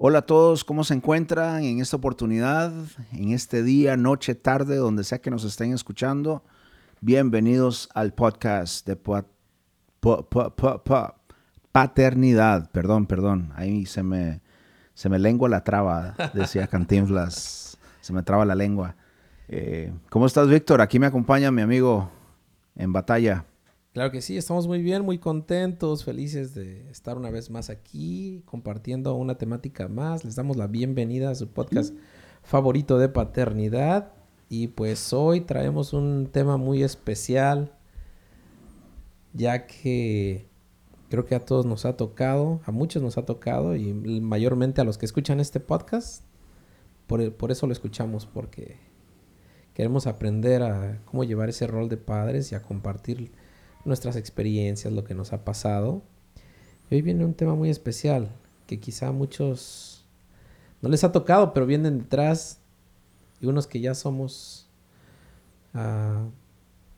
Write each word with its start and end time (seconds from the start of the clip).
Hola 0.00 0.20
a 0.20 0.22
todos, 0.22 0.62
¿cómo 0.62 0.84
se 0.84 0.94
encuentran 0.94 1.64
en 1.64 1.80
esta 1.80 1.96
oportunidad, 1.96 2.72
en 3.10 3.32
este 3.32 3.64
día, 3.64 3.96
noche, 3.96 4.36
tarde, 4.36 4.76
donde 4.76 5.02
sea 5.02 5.20
que 5.20 5.28
nos 5.28 5.42
estén 5.42 5.72
escuchando? 5.72 6.44
Bienvenidos 7.00 7.88
al 7.94 8.14
podcast 8.14 8.86
de 8.86 8.96
paternidad. 11.72 12.70
Perdón, 12.70 13.06
perdón, 13.06 13.52
ahí 13.56 13.86
se 13.86 14.04
me, 14.04 14.40
se 14.94 15.08
me 15.08 15.18
lengua 15.18 15.48
la 15.48 15.64
traba, 15.64 16.14
decía 16.32 16.68
Cantinflas, 16.68 17.76
se 18.00 18.12
me 18.12 18.22
traba 18.22 18.44
la 18.44 18.54
lengua. 18.54 18.94
Eh, 19.48 19.92
¿Cómo 20.10 20.26
estás, 20.26 20.48
Víctor? 20.48 20.80
Aquí 20.80 21.00
me 21.00 21.06
acompaña 21.06 21.50
mi 21.50 21.62
amigo 21.62 22.08
en 22.76 22.92
batalla. 22.92 23.46
Claro 23.92 24.10
que 24.12 24.20
sí, 24.20 24.36
estamos 24.36 24.68
muy 24.68 24.82
bien, 24.82 25.02
muy 25.02 25.18
contentos, 25.18 26.04
felices 26.04 26.54
de 26.54 26.88
estar 26.90 27.16
una 27.16 27.30
vez 27.30 27.50
más 27.50 27.70
aquí 27.70 28.42
compartiendo 28.44 29.14
una 29.14 29.36
temática 29.38 29.88
más. 29.88 30.24
Les 30.24 30.36
damos 30.36 30.56
la 30.58 30.66
bienvenida 30.66 31.30
a 31.30 31.34
su 31.34 31.48
podcast 31.48 31.94
favorito 32.42 32.98
de 32.98 33.08
paternidad. 33.08 34.12
Y 34.50 34.68
pues 34.68 35.12
hoy 35.14 35.40
traemos 35.40 35.94
un 35.94 36.28
tema 36.30 36.58
muy 36.58 36.82
especial, 36.82 37.72
ya 39.32 39.66
que 39.66 40.46
creo 41.08 41.24
que 41.24 41.34
a 41.34 41.44
todos 41.44 41.64
nos 41.64 41.86
ha 41.86 41.96
tocado, 41.96 42.60
a 42.66 42.70
muchos 42.70 43.02
nos 43.02 43.16
ha 43.16 43.24
tocado 43.24 43.74
y 43.74 43.92
mayormente 44.20 44.82
a 44.82 44.84
los 44.84 44.98
que 44.98 45.06
escuchan 45.06 45.40
este 45.40 45.60
podcast. 45.60 46.24
Por, 47.06 47.32
por 47.34 47.50
eso 47.50 47.66
lo 47.66 47.72
escuchamos, 47.72 48.26
porque 48.26 48.76
queremos 49.72 50.06
aprender 50.06 50.62
a 50.62 51.00
cómo 51.06 51.24
llevar 51.24 51.48
ese 51.48 51.66
rol 51.66 51.88
de 51.88 51.96
padres 51.96 52.52
y 52.52 52.54
a 52.54 52.62
compartir 52.62 53.32
nuestras 53.88 54.16
experiencias, 54.16 54.92
lo 54.92 55.04
que 55.04 55.14
nos 55.14 55.32
ha 55.32 55.44
pasado. 55.44 56.02
Y 56.90 56.96
hoy 56.96 57.02
viene 57.02 57.24
un 57.24 57.34
tema 57.34 57.54
muy 57.54 57.70
especial 57.70 58.30
que 58.66 58.78
quizá 58.78 59.08
a 59.08 59.12
muchos 59.12 60.04
no 60.80 60.88
les 60.88 61.02
ha 61.04 61.12
tocado, 61.12 61.52
pero 61.52 61.66
vienen 61.66 61.98
detrás 61.98 62.60
y 63.40 63.46
unos 63.46 63.66
que 63.66 63.80
ya 63.80 63.94
somos 63.94 64.68
ah, 65.74 66.26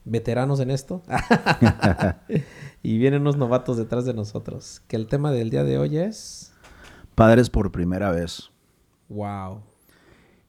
veteranos 0.05 0.61
en 0.61 0.71
esto 0.71 1.03
y 2.83 2.99
vienen 2.99 3.23
unos 3.23 3.37
novatos 3.37 3.77
detrás 3.77 4.05
de 4.05 4.15
nosotros. 4.15 4.83
Que 4.87 4.97
el 4.97 5.07
tema 5.07 5.33
del 5.33 5.51
día 5.51 5.65
de 5.65 5.79
hoy 5.79 5.97
es 5.97 6.53
padres 7.15 7.51
por 7.51 7.71
primera 7.71 8.11
vez. 8.11 8.51
Wow. 9.09 9.63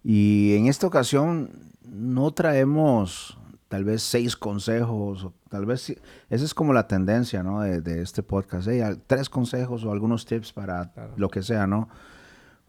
Y 0.04 0.56
en 0.56 0.68
esta 0.68 0.88
ocasión 0.88 1.72
no 1.84 2.32
traemos 2.32 3.38
tal 3.72 3.86
vez 3.86 4.04
seis 4.04 4.36
consejos, 4.36 5.24
o 5.24 5.34
tal 5.48 5.66
vez 5.66 5.96
esa 6.30 6.44
es 6.44 6.54
como 6.54 6.74
la 6.74 6.90
tendencia, 6.90 7.42
¿no? 7.42 7.62
De, 7.62 8.02
este 8.02 8.22
podcast, 8.22 8.68
tres 9.08 9.30
consejos 9.30 9.86
o 9.86 9.94
algunos 9.94 10.26
tips 10.26 10.52
para 10.52 10.92
lo 11.16 11.30
que 11.30 11.42
sea, 11.42 11.68
¿no? 11.68 11.88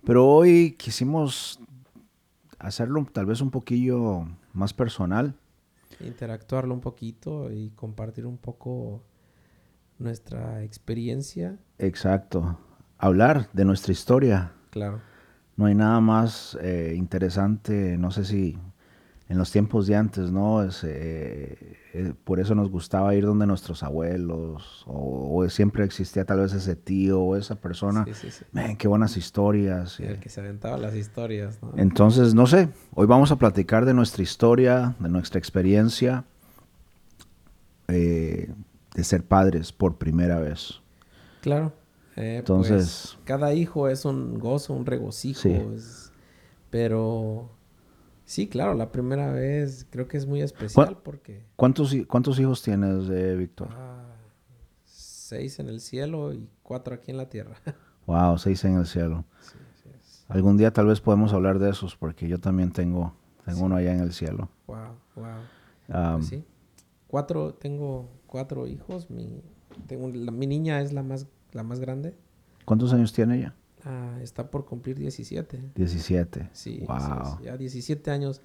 Pero 0.05 0.28
hoy 0.28 0.77
quisimos 0.78 1.58
hacerlo 2.61 3.05
tal 3.12 3.27
vez 3.27 3.41
un 3.41 3.50
poquillo 3.50 4.28
más 4.53 4.73
personal. 4.73 5.34
Interactuarlo 5.98 6.73
un 6.73 6.80
poquito 6.80 7.50
y 7.50 7.70
compartir 7.70 8.25
un 8.25 8.39
poco 8.39 9.03
nuestra 9.98 10.62
experiencia. 10.62 11.58
Exacto. 11.78 12.61
Hablar 12.97 13.48
de 13.53 13.64
nuestra 13.64 13.91
historia. 13.91 14.53
Claro. 14.70 15.00
No 15.56 15.67
hay 15.67 15.75
nada 15.75 16.00
más 16.00 16.56
eh, 16.61 16.95
interesante, 16.97 17.98
no 17.98 18.12
sé 18.12 18.25
si 18.25 18.56
en 19.28 19.38
los 19.38 19.50
tiempos 19.50 19.86
de 19.86 19.96
antes, 19.96 20.30
¿no? 20.30 20.62
Es, 20.62 20.84
eh, 20.84 21.76
eh, 21.94 22.12
por 22.24 22.40
eso 22.40 22.54
nos 22.54 22.70
gustaba 22.70 23.14
ir 23.14 23.24
donde 23.24 23.46
nuestros 23.46 23.82
abuelos, 23.82 24.84
o, 24.86 25.48
siempre 25.48 25.84
existía 25.84 26.24
tal 26.24 26.40
vez 26.40 26.52
ese 26.52 26.76
tío 26.76 27.20
o 27.20 27.36
esa 27.36 27.56
persona. 27.56 28.04
Sí, 28.04 28.14
sí, 28.14 28.30
sí. 28.30 28.44
qué 28.76 28.88
buenas 28.88 29.16
historias. 29.16 29.98
El 30.00 30.18
que 30.18 30.28
se 30.28 30.40
aventaba 30.40 30.76
las 30.76 30.94
historias, 30.94 31.58
¿no? 31.62 31.72
Entonces, 31.76 32.34
no 32.34 32.46
sé, 32.46 32.68
hoy 32.94 33.06
vamos 33.06 33.32
a 33.32 33.36
platicar 33.36 33.84
de 33.84 33.94
nuestra 33.94 34.22
historia, 34.22 34.96
de 34.98 35.08
nuestra 35.08 35.38
experiencia 35.38 36.24
eh, 37.88 38.50
de 38.94 39.05
ser 39.05 39.24
padres 39.24 39.72
por 39.72 39.96
primera 39.96 40.38
vez. 40.38 40.80
Claro. 41.40 41.72
Entonces. 42.16 43.14
Pues, 43.14 43.18
cada 43.24 43.55
hijo 43.55 43.88
es 43.88 44.05
un 44.05 44.38
gozo, 44.38 44.74
un 44.74 44.84
regocijo, 44.84 45.48
pero 46.70 47.50
Sí, 48.32 48.48
claro, 48.48 48.72
la 48.72 48.90
primera 48.90 49.30
vez 49.30 49.86
creo 49.90 50.08
que 50.08 50.16
es 50.16 50.24
muy 50.24 50.40
especial 50.40 50.96
porque... 51.04 51.44
¿Cuántos, 51.54 51.94
cuántos 52.08 52.38
hijos 52.38 52.62
tienes, 52.62 53.06
de 53.06 53.36
Víctor? 53.36 53.68
Ah, 53.72 54.06
seis 54.86 55.58
en 55.58 55.68
el 55.68 55.82
cielo 55.82 56.32
y 56.32 56.48
cuatro 56.62 56.94
aquí 56.94 57.10
en 57.10 57.18
la 57.18 57.28
tierra. 57.28 57.56
Wow, 58.06 58.38
seis 58.38 58.64
en 58.64 58.78
el 58.78 58.86
cielo. 58.86 59.26
Sí, 59.38 59.58
sí, 59.82 60.24
Algún 60.28 60.56
día 60.56 60.72
tal 60.72 60.86
vez 60.86 61.02
podemos 61.02 61.34
hablar 61.34 61.58
de 61.58 61.68
esos 61.68 61.94
porque 61.94 62.26
yo 62.26 62.40
también 62.40 62.72
tengo, 62.72 63.14
tengo 63.44 63.66
uno 63.66 63.76
allá 63.76 63.92
en 63.92 64.00
el 64.00 64.14
cielo. 64.14 64.48
Wow, 64.66 64.96
wow. 65.14 66.14
Pues 66.16 66.26
sí. 66.26 66.42
Cuatro, 67.08 67.52
tengo 67.52 68.08
cuatro 68.26 68.66
hijos. 68.66 69.10
Mi, 69.10 69.42
tengo, 69.86 70.08
mi 70.08 70.46
niña 70.46 70.80
es 70.80 70.94
la 70.94 71.02
más, 71.02 71.26
la 71.52 71.64
más 71.64 71.80
grande. 71.80 72.16
¿Cuántos 72.64 72.94
años 72.94 73.12
tiene 73.12 73.36
ella? 73.36 73.54
Ah, 73.84 74.18
está 74.22 74.50
por 74.50 74.64
cumplir 74.64 74.98
17. 74.98 75.72
17. 75.74 76.50
Sí, 76.52 76.84
wow. 76.86 77.40
ya 77.42 77.56
17 77.56 78.10
años 78.10 78.40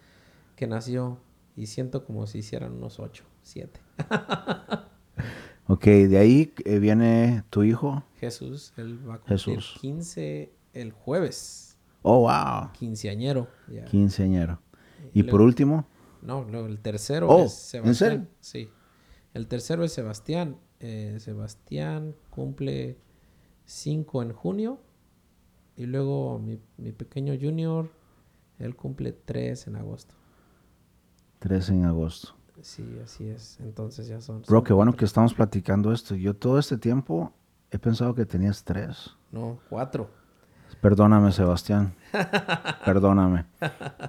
que 0.55 0.67
nació 0.67 1.19
y 1.55 1.67
siento 1.67 2.05
como 2.05 2.25
si 2.27 2.39
hicieran 2.39 2.73
unos 2.73 2.99
8, 2.99 3.23
7. 3.43 3.79
ok, 5.67 5.83
de 5.85 6.17
ahí 6.17 6.53
eh, 6.65 6.79
viene 6.79 7.43
tu 7.49 7.63
hijo. 7.63 8.03
Jesús, 8.19 8.73
él 8.77 9.07
va 9.07 9.15
a 9.15 9.19
cumplir 9.19 9.59
15 9.79 10.51
el 10.73 10.91
jueves. 10.91 11.77
Oh, 12.01 12.21
wow. 12.21 12.71
Quinceañero. 12.73 13.47
Quinceañero. 13.89 14.59
¿Y, 15.13 15.23
por 15.23 15.41
último? 15.41 15.85
No, 16.21 16.47
el 16.65 16.79
tercero 16.79 17.27
oh, 17.27 17.45
es 17.45 17.53
Sebastián. 17.53 18.29
Sí. 18.39 18.69
El 19.33 19.47
tercero 19.47 19.83
es 19.83 19.93
Sebastián. 19.93 20.57
Eh, 20.79 21.17
Sebastián 21.19 22.15
cumple 22.29 22.97
5 23.65 24.23
en 24.23 24.33
junio 24.33 24.79
y 25.77 25.85
luego 25.85 26.39
mi, 26.39 26.59
mi 26.77 26.91
pequeño 26.91 27.33
junior, 27.39 27.89
él 28.57 28.75
cumple 28.75 29.13
3 29.13 29.67
en 29.67 29.75
agosto. 29.75 30.15
3 31.39 31.69
en 31.69 31.85
agosto. 31.85 32.35
Sí, 32.61 32.83
así 33.03 33.27
es. 33.29 33.59
Entonces 33.59 34.07
ya 34.07 34.19
son... 34.19 34.41
Bro, 34.41 34.63
qué 34.63 34.73
bueno 34.73 34.93
que 34.93 35.05
estamos 35.05 35.35
platicando 35.35 35.93
esto. 35.93 36.15
Yo 36.15 36.35
todo 36.35 36.57
este 36.57 36.77
tiempo 36.77 37.31
he 37.69 37.77
pensado 37.77 38.15
que 38.15 38.25
tenías 38.25 38.63
3. 38.63 39.15
No, 39.31 39.59
4. 39.69 40.09
Perdóname, 40.81 41.31
Sebastián. 41.31 41.93
Perdóname. 42.83 43.45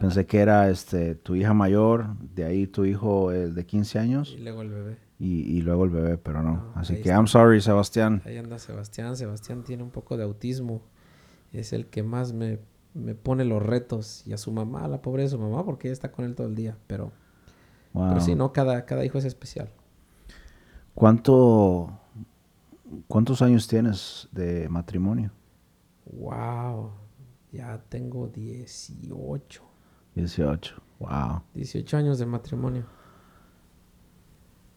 Pensé 0.01 0.25
que 0.25 0.39
era 0.39 0.71
este 0.71 1.15
tu 1.15 1.35
hija 1.35 1.53
mayor, 1.53 2.17
de 2.35 2.45
ahí 2.45 2.67
tu 2.67 2.85
hijo 2.87 3.31
el 3.31 3.55
de 3.55 3.67
15 3.67 3.99
años. 3.99 4.35
Y 4.37 4.43
luego 4.43 4.63
el 4.63 4.71
bebé. 4.71 4.99
Y, 5.19 5.57
y 5.57 5.61
luego 5.61 5.85
el 5.85 5.91
bebé, 5.91 6.17
pero 6.17 6.43
no. 6.43 6.73
Así 6.75 7.01
que 7.03 7.11
I'm 7.11 7.27
sorry, 7.27 7.61
Sebastián. 7.61 8.23
Ahí 8.25 8.39
anda 8.39 8.59
Sebastián. 8.59 9.17
Sebastián 9.17 9.65
tiene 9.65 9.83
un 9.83 9.91
poco 9.91 10.17
de 10.17 10.25
autismo 10.25 10.83
es 11.53 11.73
el 11.73 11.87
que 11.87 12.03
más 12.03 12.33
me, 12.33 12.59
pone 13.23 13.45
los 13.45 13.63
retos. 13.63 14.27
Y 14.27 14.33
a 14.33 14.39
su 14.39 14.53
mamá, 14.53 14.87
la 14.89 15.03
pobre 15.03 15.23
de 15.23 15.29
su 15.29 15.39
mamá, 15.39 15.65
porque 15.65 15.89
ella 15.89 15.93
está 15.93 16.13
con 16.13 16.25
él 16.25 16.35
todo 16.35 16.47
el 16.47 16.55
día. 16.55 16.77
Pero, 16.87 17.13
pero 17.93 18.21
sí, 18.21 18.35
no, 18.35 18.53
cada, 18.53 18.85
cada 18.85 19.05
hijo 19.05 19.19
es 19.19 19.25
especial. 19.25 19.71
¿Cuánto, 20.95 21.99
¿Cuántos 23.07 23.43
años 23.43 23.69
tienes 23.69 24.29
de 24.33 24.69
matrimonio? 24.69 25.31
Wow, 26.07 26.93
ya 27.53 27.81
tengo 27.89 28.29
18. 28.29 29.63
18, 30.15 30.83
wow. 30.99 31.43
18 31.55 31.97
años 31.97 32.19
de 32.19 32.27
matrimonio. 32.27 32.85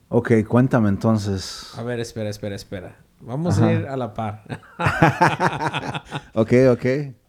Ok, 0.10 0.31
cuéntame 0.48 0.90
entonces. 0.90 1.74
A 1.78 1.84
ver, 1.84 2.00
espera, 2.00 2.30
espera, 2.30 2.56
espera. 2.56 2.98
Vamos 3.24 3.59
a 3.59 3.72
ir 3.72 3.88
a 3.88 3.96
la 3.96 4.14
par. 4.14 4.44
ok, 6.34 6.54
ok. 6.72 6.86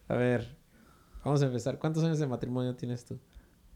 A 0.08 0.14
ver, 0.14 0.56
vamos 1.24 1.42
a 1.42 1.46
empezar. 1.46 1.78
¿Cuántos 1.78 2.02
años 2.04 2.18
de 2.18 2.26
matrimonio 2.26 2.74
tienes 2.74 3.04
tú? 3.04 3.18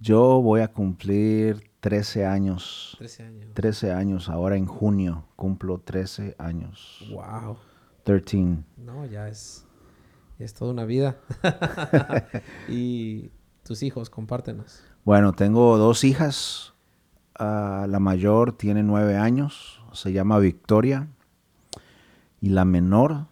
Yo 0.00 0.42
voy 0.42 0.60
a 0.60 0.68
cumplir 0.68 1.70
13 1.80 2.26
años. 2.26 2.94
13 2.98 3.22
años. 3.22 3.50
13 3.54 3.92
años. 3.92 4.28
Ahora 4.28 4.56
en 4.56 4.66
junio 4.66 5.24
cumplo 5.36 5.78
13 5.78 6.36
años. 6.38 7.06
Wow. 7.10 7.56
13. 8.04 8.58
No, 8.76 9.06
ya 9.06 9.28
es, 9.28 9.66
es 10.38 10.54
toda 10.54 10.72
una 10.72 10.84
vida. 10.84 11.16
y 12.68 13.30
tus 13.62 13.82
hijos, 13.82 14.10
compártenos. 14.10 14.82
Bueno, 15.04 15.32
tengo 15.32 15.78
dos 15.78 16.04
hijas. 16.04 16.74
Ah, 17.38 17.86
la 17.88 18.00
mayor 18.00 18.52
tiene 18.52 18.82
9 18.82 19.16
años. 19.16 19.82
Se 19.92 20.12
llama 20.12 20.38
Victoria. 20.38 21.08
Y 22.40 22.50
la 22.50 22.64
menor 22.64 23.26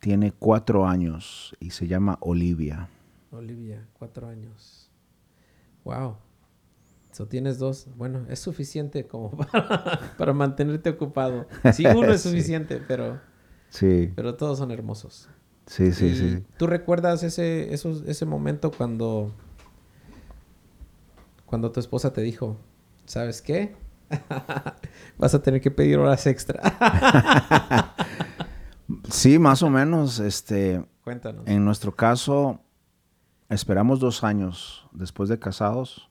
tiene 0.00 0.32
cuatro 0.32 0.86
años 0.86 1.54
y 1.60 1.70
se 1.70 1.86
llama 1.86 2.18
Olivia. 2.20 2.88
Olivia, 3.30 3.86
cuatro 3.92 4.28
años. 4.28 4.90
Wow. 5.84 6.16
So 7.12 7.26
tienes 7.26 7.58
dos. 7.58 7.88
Bueno, 7.96 8.24
es 8.28 8.38
suficiente 8.40 9.06
como 9.06 9.30
para, 10.18 10.32
mantenerte 10.32 10.90
ocupado. 10.90 11.46
Sí, 11.72 11.84
uno 11.86 12.12
es 12.12 12.22
suficiente, 12.22 12.80
pero. 12.86 13.20
Sí. 13.68 14.12
Pero 14.14 14.34
todos 14.36 14.58
son 14.58 14.70
hermosos. 14.70 15.28
Sí, 15.66 15.92
sí, 15.92 16.06
Y 16.06 16.14
sí. 16.16 16.44
¿Tú 16.56 16.66
recuerdas 16.66 17.22
ese, 17.22 17.72
esos- 17.72 18.02
ese 18.06 18.26
momento 18.26 18.72
cuando, 18.72 19.32
cuando 21.46 21.70
tu 21.70 21.78
esposa 21.78 22.12
te 22.12 22.22
dijo, 22.22 22.56
¿sabes 23.06 23.40
qué? 23.42 23.76
Vas 25.18 25.34
a 25.34 25.42
tener 25.42 25.60
que 25.60 25.70
pedir 25.70 25.98
horas 25.98 26.26
extra. 26.26 26.60
Sí, 29.20 29.38
más 29.38 29.62
o 29.62 29.68
menos, 29.68 30.18
este, 30.18 30.82
Cuéntanos. 31.04 31.46
en 31.46 31.62
nuestro 31.62 31.94
caso, 31.94 32.58
esperamos 33.50 34.00
dos 34.00 34.24
años 34.24 34.88
después 34.92 35.28
de 35.28 35.38
casados 35.38 36.08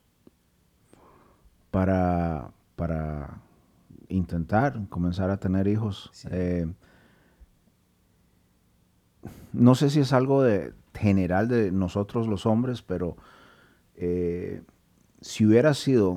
para, 1.72 2.52
para 2.76 3.40
intentar 4.06 4.88
comenzar 4.88 5.28
a 5.30 5.38
tener 5.38 5.66
hijos. 5.66 6.10
Sí. 6.12 6.28
Eh, 6.30 6.72
no 9.52 9.74
sé 9.74 9.90
si 9.90 9.98
es 9.98 10.12
algo 10.12 10.44
de 10.44 10.72
general 10.94 11.48
de 11.48 11.72
nosotros 11.72 12.28
los 12.28 12.46
hombres, 12.46 12.80
pero 12.80 13.16
eh, 13.96 14.62
si 15.20 15.44
hubiera 15.44 15.74
sido, 15.74 16.16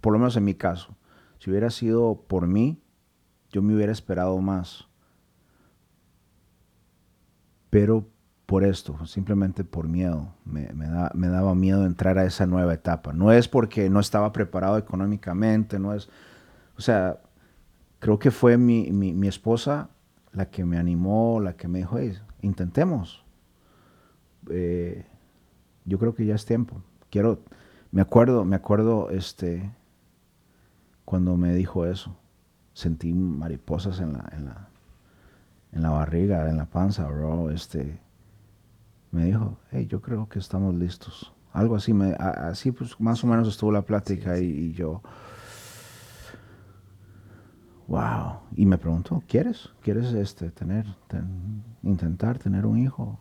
por 0.00 0.14
lo 0.14 0.18
menos 0.18 0.38
en 0.38 0.44
mi 0.44 0.54
caso, 0.54 0.96
si 1.38 1.50
hubiera 1.50 1.68
sido 1.68 2.24
por 2.28 2.46
mí, 2.46 2.80
yo 3.50 3.60
me 3.60 3.74
hubiera 3.74 3.92
esperado 3.92 4.38
más. 4.38 4.88
Pero 7.72 8.06
por 8.44 8.64
esto, 8.64 9.06
simplemente 9.06 9.64
por 9.64 9.88
miedo, 9.88 10.34
me, 10.44 10.68
me 10.74 10.86
da- 10.88 11.10
me 11.14 11.28
daba 11.28 11.54
miedo 11.54 11.86
entrar 11.86 12.18
a 12.18 12.26
esa 12.26 12.44
nueva 12.46 12.74
etapa. 12.74 13.14
No 13.14 13.32
es 13.32 13.48
porque 13.48 13.88
no 13.88 13.98
estaba 13.98 14.30
preparado 14.30 14.76
económicamente, 14.76 15.78
no 15.78 15.94
es, 15.94 16.10
o 16.76 16.82
sea, 16.82 17.18
creo 17.98 18.18
que 18.18 18.30
fue 18.30 18.58
mi, 18.58 18.90
mi- 18.92 19.26
esposa 19.26 19.88
la 20.32 20.50
que 20.50 20.66
me 20.66 20.76
animó, 20.76 21.40
la 21.40 21.56
que 21.56 21.66
me 21.66 21.78
dijo, 21.78 21.96
"Hey, 21.98 22.18
intentemos. 22.42 23.24
Eh, 24.50 25.06
yo 25.86 25.98
creo 25.98 26.14
que 26.14 26.26
ya 26.26 26.34
es 26.34 26.44
tiempo. 26.44 26.82
Quiero, 27.10 27.40
me 27.90 28.02
acuerdo, 28.02 28.44
me 28.44 28.56
acuerdo, 28.56 29.08
este, 29.10 29.70
cuando 31.06 31.36
me 31.38 31.54
dijo 31.54 31.86
eso, 31.86 32.16
sentí 32.74 33.12
mariposas 33.14 34.00
en 34.00 34.12
la, 34.14 34.68
en 35.72 35.82
la 35.82 35.90
barriga, 35.90 36.48
en 36.48 36.56
la 36.56 36.66
panza, 36.66 37.06
bro. 37.08 37.50
Este, 37.50 37.98
me 39.10 39.24
dijo, 39.26 39.56
hey, 39.70 39.86
yo 39.88 40.00
creo 40.00 40.28
que 40.28 40.38
estamos 40.38 40.74
listos. 40.74 41.32
Algo 41.52 41.76
así, 41.76 41.92
me, 41.92 42.12
a- 42.12 42.48
así 42.48 42.72
pues 42.72 42.98
más 43.00 43.22
o 43.24 43.26
menos 43.26 43.48
estuvo 43.48 43.72
la 43.72 43.82
plática 43.82 44.38
y, 44.38 44.44
y 44.44 44.72
yo, 44.72 45.02
wow. 47.88 48.38
Y 48.56 48.66
me 48.66 48.78
preguntó, 48.78 49.22
¿quieres? 49.26 49.70
¿Quieres 49.82 50.12
este, 50.14 50.50
tener, 50.50 50.86
ten- 51.08 51.62
intentar 51.82 52.38
tener 52.38 52.64
un 52.66 52.78
hijo? 52.78 53.18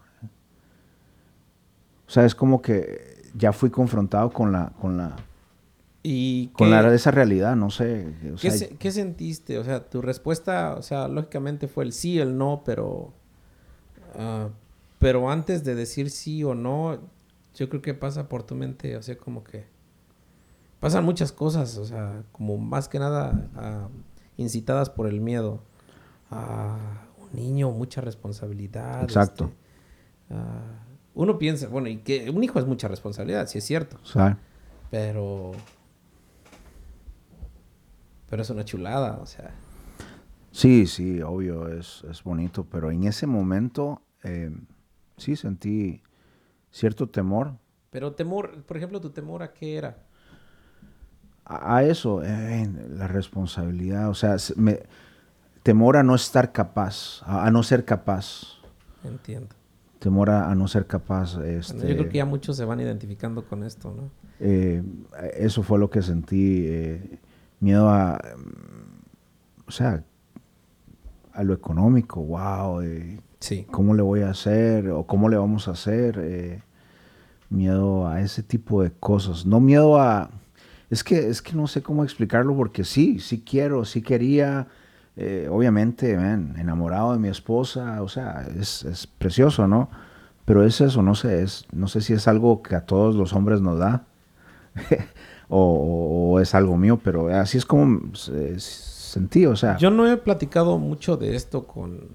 O 2.07 2.09
sea, 2.13 2.25
es 2.25 2.35
como 2.35 2.61
que 2.61 3.29
ya 3.35 3.53
fui 3.53 3.69
confrontado 3.69 4.31
con 4.31 4.51
la, 4.51 4.71
con 4.81 4.97
la, 4.97 5.15
¿Y 6.03 6.47
con 6.49 6.67
qué- 6.67 6.71
la, 6.71 6.93
esa 6.93 7.11
realidad, 7.11 7.55
no 7.55 7.69
sé. 7.69 8.07
o 8.33 8.35
¿Qué, 8.35 8.49
sea, 8.51 8.69
se- 8.69 8.69
qué 8.77 8.91
sentiste? 8.91 9.59
O 9.59 9.63
sea, 9.63 9.87
tu 9.89 10.01
respuesta, 10.01 10.75
o 10.77 10.81
sea, 10.81 11.07
lógicamente 11.07 11.67
fue 11.67 11.83
el 11.83 11.93
sí, 11.93 12.19
el 12.19 12.37
no, 12.37 12.63
pero... 12.65 13.13
ah, 14.15 14.49
pero 14.99 15.29
antes 15.31 15.63
de 15.63 15.75
decir 15.75 16.09
sí 16.11 16.43
o 16.43 16.53
no, 16.55 16.99
yo 17.55 17.69
creo 17.69 17.81
que 17.81 17.93
pasa 17.93 18.29
por 18.29 18.43
tu 18.43 18.55
mente, 18.55 18.95
o 18.97 19.01
sea, 19.01 19.17
como 19.17 19.43
que... 19.43 19.65
Pasan 20.79 21.05
muchas 21.05 21.31
cosas, 21.31 21.77
o 21.77 21.85
sea, 21.85 22.23
como 22.31 22.57
más 22.57 22.87
que 22.87 22.97
nada 22.97 23.49
ah, 23.55 23.87
incitadas 24.37 24.89
por 24.89 25.07
el 25.07 25.21
miedo. 25.21 25.61
a 26.31 26.77
un 27.21 27.35
niño, 27.39 27.69
mucha 27.71 28.01
responsabilidad. 28.01 29.03
Exacto. 29.03 29.45
este, 29.45 29.55
ah, 30.31 30.83
uno 31.13 31.37
piensa, 31.37 31.67
bueno, 31.67 31.87
y 31.89 31.97
que 31.97 32.29
un 32.31 32.43
hijo 32.43 32.57
es 32.57 32.65
mucha 32.65 32.87
responsabilidad, 32.87 33.47
sí 33.47 33.57
es 33.59 33.63
cierto. 33.65 33.97
Pero. 34.89 35.51
Pero 38.31 38.41
es 38.41 38.49
una 38.49 38.65
chulada, 38.65 39.19
o 39.21 39.27
sea. 39.27 39.61
Sí, 40.51 40.85
sí, 40.85 41.21
obvio, 41.21 41.69
es, 41.69 42.03
es 42.09 42.23
bonito, 42.23 42.65
pero 42.65 42.91
en 42.91 43.05
ese 43.05 43.25
momento 43.25 44.01
eh, 44.23 44.51
sí 45.17 45.35
sentí 45.35 46.01
cierto 46.71 47.09
temor 47.09 47.53
Pero 47.91 48.15
temor, 48.15 48.63
por 48.63 48.75
ejemplo, 48.77 48.99
tu 49.01 49.11
temor 49.11 49.43
a 49.43 49.53
qué 49.53 49.77
era? 49.77 50.07
a, 51.45 51.77
a 51.77 51.83
eso, 51.83 52.23
eh, 52.23 52.69
la 52.89 53.07
responsabilidad, 53.07 54.09
o 54.09 54.13
sea, 54.13 54.37
se- 54.39 54.55
me- 54.55 54.81
temor 55.63 55.97
a 55.97 56.03
no 56.03 56.15
estar 56.15 56.51
capaz, 56.51 57.23
a, 57.23 57.45
a 57.47 57.51
no 57.51 57.63
ser 57.63 57.85
capaz, 57.85 58.59
Entiendo. 59.03 59.55
temor 59.99 60.29
a, 60.29 60.49
a 60.51 60.55
no 60.55 60.67
ser 60.67 60.85
capaz. 60.87 61.37
Bueno, 61.65 61.81
Este, 61.81 61.87
yo 61.87 61.95
creo 61.95 62.07
que 62.09 62.17
ya 62.19 62.25
muchos 62.25 62.55
se 62.57 62.65
van 62.65 62.79
identificando 62.81 63.47
con 63.47 63.63
esto, 63.63 63.91
¿no? 63.91 64.11
eh, 64.39 64.83
eso 65.37 65.63
fue 65.63 65.79
lo 65.79 65.89
que 65.89 66.01
sentí, 66.01 66.65
eh, 66.67 67.19
miedo 67.61 67.89
a, 67.89 68.19
mm, 68.37 69.67
o 69.67 69.71
sea, 69.71 70.03
a 71.33 71.43
lo 71.43 71.53
económico, 71.53 72.21
wow, 72.21 72.81
eh, 72.81 73.21
Sí. 73.39 73.65
cómo 73.71 73.93
le 73.95 74.01
voy 74.03 74.21
a 74.21 74.29
hacer 74.31 74.89
o 74.89 75.05
cómo 75.07 75.29
le 75.29 75.37
vamos 75.37 75.67
a 75.67 75.71
hacer. 75.71 76.19
eh, 76.21 76.61
miedo 77.49 78.07
a 78.07 78.21
ese 78.21 78.43
tipo 78.43 78.81
de 78.81 78.91
cosas. 78.91 79.45
No 79.45 79.59
miedo 79.59 79.99
a... 79.99 80.29
Es 80.89 81.03
que, 81.03 81.27
es 81.29 81.41
que 81.41 81.53
no 81.53 81.67
sé 81.67 81.81
cómo 81.81 82.03
explicarlo 82.03 82.55
porque 82.55 82.83
sí, 82.85 83.19
sí 83.19 83.43
quiero, 83.45 83.83
sí 83.85 84.01
quería. 84.01 84.67
eh, 85.17 85.49
obviamente, 85.51 86.15
man, 86.17 86.55
enamorado 86.57 87.11
de 87.13 87.19
mi 87.19 87.27
esposa, 87.27 88.01
o 88.01 88.07
sea, 88.07 88.45
es, 88.57 88.83
es 88.85 89.05
precioso, 89.07 89.67
¿no? 89.67 89.89
Pero 90.45 90.63
es 90.65 90.79
eso, 90.81 91.01
no 91.03 91.13
sé, 91.15 91.43
es, 91.43 91.65
no 91.73 91.87
sé 91.89 91.99
si 92.01 92.13
es 92.13 92.27
algo 92.29 92.61
que 92.63 92.75
a 92.75 92.85
todos 92.85 93.15
los 93.15 93.33
hombres 93.33 93.59
nos 93.61 93.77
da 93.79 94.05
o, 95.53 96.39
es 96.39 96.55
algo 96.55 96.77
mío, 96.77 96.99
pero 97.03 97.27
así 97.27 97.57
es 97.57 97.65
como 97.65 98.11
eh, 98.31 98.55
sentí, 98.57 99.45
o 99.45 99.55
sea. 99.55 99.77
Yo 99.77 99.91
no 99.91 100.09
he 100.09 100.15
platicado 100.15 100.77
mucho 100.77 101.17
de 101.17 101.35
esto 101.35 101.67
con, 101.67 102.07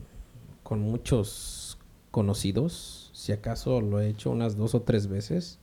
con 0.63 0.81
muchos 0.81 1.79
conocidos. 2.11 3.11
Si 3.13 3.33
acaso 3.33 3.83
lo 3.83 4.01
he 4.01 4.09
hecho 4.09 4.31
unas 4.31 4.57
dos 4.57 4.75
o 4.75 4.83
tres 4.83 5.09
veces. 5.09 5.59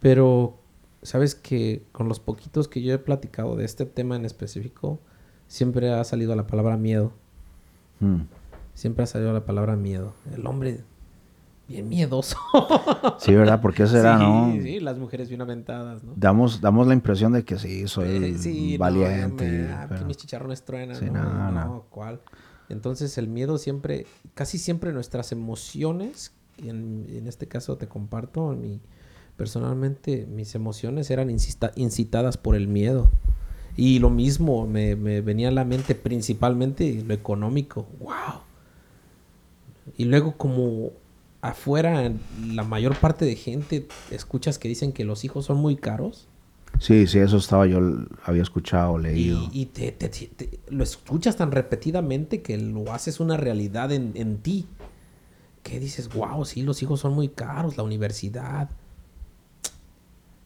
Pero, 0.00 0.58
sabes 1.02 1.34
que 1.34 1.82
con 1.92 2.08
los 2.08 2.18
poquitos 2.18 2.66
que 2.66 2.82
yo 2.82 2.94
he 2.94 2.98
platicado 2.98 3.54
de 3.54 3.66
este 3.66 3.84
tema 3.84 4.16
en 4.16 4.24
específico, 4.24 5.00
siempre 5.48 5.92
ha 5.92 6.02
salido 6.04 6.34
la 6.34 6.46
palabra 6.46 6.76
miedo. 6.78 7.12
mm. 8.00 8.22
Siempre 8.72 9.02
ha 9.02 9.06
salido 9.06 9.32
la 9.32 9.44
palabra 9.44 9.76
miedo. 9.76 10.14
El 10.32 10.46
hombre 10.46 10.84
bien 11.68 11.88
miedoso. 11.88 12.36
Sí, 13.18 13.34
¿verdad? 13.34 13.60
Porque 13.60 13.82
eso 13.84 13.98
era, 13.98 14.18
sí, 14.18 14.24
¿no? 14.24 14.52
sí, 14.62 14.80
las 14.80 14.98
mujeres 14.98 15.28
bien 15.28 15.40
aventadas, 15.42 16.02
¿no? 16.02 16.12
Damos, 16.16 16.60
damos 16.60 16.86
la 16.86 16.94
impresión 16.94 17.32
de 17.32 17.44
que 17.44 17.58
sí, 17.58 17.86
soy 17.88 18.08
Eh, 18.08 18.38
sí, 18.38 18.76
valiente. 18.78 19.68
ah, 19.70 19.86
pero- 19.88 20.06
mis 20.06 20.16
chicharrones 20.16 20.64
truenan. 20.64 20.96
Sí, 20.96 21.04
no, 21.06 21.22
no, 21.22 21.50
no, 21.50 21.64
no. 21.64 21.84
¿cuál? 21.90 22.20
Entonces 22.70 23.16
el 23.18 23.28
miedo 23.28 23.58
siempre, 23.58 24.06
casi 24.34 24.58
siempre 24.58 24.92
nuestras 24.92 25.32
emociones, 25.32 26.32
en, 26.58 27.06
en 27.08 27.26
este 27.26 27.46
caso 27.48 27.76
te 27.76 27.86
comparto, 27.88 28.48
mi, 28.52 28.80
personalmente 29.36 30.26
mis 30.26 30.54
emociones 30.54 31.10
eran 31.10 31.30
incitadas 31.30 32.36
por 32.36 32.56
el 32.56 32.66
miedo. 32.68 33.10
Y 33.76 34.00
lo 34.00 34.10
mismo 34.10 34.66
me, 34.66 34.96
me 34.96 35.20
venía 35.20 35.48
a 35.48 35.52
la 35.52 35.64
mente 35.64 35.94
principalmente 35.94 37.02
lo 37.06 37.14
económico. 37.14 37.86
¡Wow! 38.00 38.40
Y 39.96 40.04
luego 40.04 40.36
como 40.36 40.90
afuera 41.40 42.12
la 42.46 42.64
mayor 42.64 42.96
parte 42.96 43.24
de 43.24 43.36
gente 43.36 43.86
escuchas 44.10 44.58
que 44.58 44.68
dicen 44.68 44.92
que 44.92 45.04
los 45.04 45.24
hijos 45.24 45.44
son 45.46 45.58
muy 45.58 45.76
caros. 45.76 46.26
Sí, 46.80 47.06
sí, 47.06 47.18
eso 47.18 47.38
estaba 47.38 47.66
yo, 47.66 47.80
había 48.24 48.42
escuchado, 48.42 48.98
leído. 48.98 49.48
Y, 49.52 49.62
y 49.62 49.66
te, 49.66 49.90
te- 49.92 50.08
te- 50.08 50.26
te- 50.28 50.60
lo 50.68 50.84
escuchas 50.84 51.36
tan 51.36 51.50
repetidamente 51.50 52.40
que 52.42 52.56
lo 52.58 52.92
haces 52.92 53.18
una 53.20 53.36
realidad 53.36 53.90
en, 53.92 54.12
en 54.14 54.38
ti. 54.38 54.66
Que 55.64 55.80
dices, 55.80 56.08
wow, 56.14 56.44
sí, 56.44 56.62
los 56.62 56.82
hijos 56.82 57.00
son 57.00 57.14
muy 57.14 57.28
caros, 57.28 57.76
la 57.76 57.82
universidad. 57.82 58.70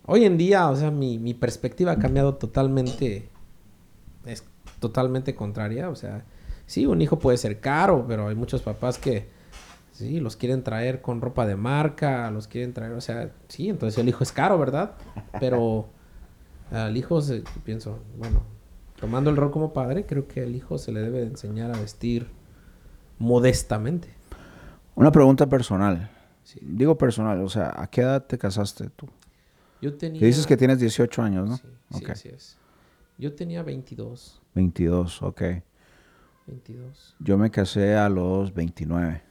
Hoy 0.07 0.25
en 0.25 0.37
día, 0.39 0.69
o 0.69 0.77
sea, 0.77 0.91
mi, 0.91 1.19
mi 1.19 1.35
perspectiva 1.35 1.93
ha 1.93 1.99
cambiado 1.99 2.35
totalmente. 2.35 3.29
Es 4.25 4.45
totalmente 4.81 5.35
contraria. 5.35 5.91
O 5.91 5.97
sea, 5.97 6.25
sí, 6.67 6.87
un 6.87 7.03
hijo 7.03 7.19
puede 7.19 7.37
ser 7.37 7.61
caro, 7.61 8.05
pero 8.09 8.29
hay 8.29 8.35
muchos 8.35 8.63
papás 8.63 8.99
que, 8.99 9.29
sí, 10.03 10.21
los 10.21 10.37
quieren 10.37 10.63
traer 10.63 11.01
con 11.03 11.21
ropa 11.21 11.47
de 11.47 11.57
marca, 11.57 12.31
los 12.31 12.47
quieren 12.49 12.73
traer, 12.75 12.93
o 12.93 13.01
sea, 13.01 13.33
sí, 13.49 13.69
entonces 13.69 13.99
el 13.99 14.09
hijo 14.09 14.23
es 14.23 14.33
caro, 14.33 14.59
¿verdad? 14.59 14.93
Pero 15.41 15.89
al 16.71 16.97
hijo, 16.97 17.21
se- 17.21 17.43
pienso, 17.65 17.99
bueno, 18.19 18.43
tomando 19.01 19.31
el 19.31 19.37
rol 19.37 19.51
como 19.51 19.73
padre, 19.73 20.07
creo 20.07 20.29
que 20.29 20.43
al 20.43 20.55
hijo 20.55 20.79
se 20.79 20.93
le 20.93 21.01
debe 21.01 21.21
de 21.21 21.27
enseñar 21.27 21.75
a 21.75 21.79
vestir 21.79 22.29
modestamente. 23.19 24.09
Una 24.95 25.11
pregunta 25.11 25.49
personal. 25.49 26.11
Sí. 26.45 26.59
Digo 26.63 26.99
personal, 26.99 27.41
o 27.43 27.49
sea, 27.49 27.73
¿a 27.77 27.87
qué 27.89 28.03
edad 28.03 28.25
te 28.27 28.37
casaste 28.37 28.91
tú? 28.91 29.09
Yo 29.81 29.95
tenía... 29.95 30.21
Que 30.21 30.27
dices 30.27 30.47
que 30.47 30.57
tienes 30.57 30.79
18 30.79 31.23
años, 31.23 31.49
¿no? 31.49 31.57
Sí, 31.57 31.65
sí, 31.99 32.05
así 32.11 32.29
es. 32.29 32.59
Yo 33.19 33.35
tenía 33.35 33.63
22, 33.63 34.41
22, 34.55 35.23
ok. 35.23 35.43
22. 36.47 37.17
Yo 37.21 37.39
me 37.39 37.51
casé 37.51 37.95
a 37.95 38.09
los 38.09 38.53
29. 38.53 39.23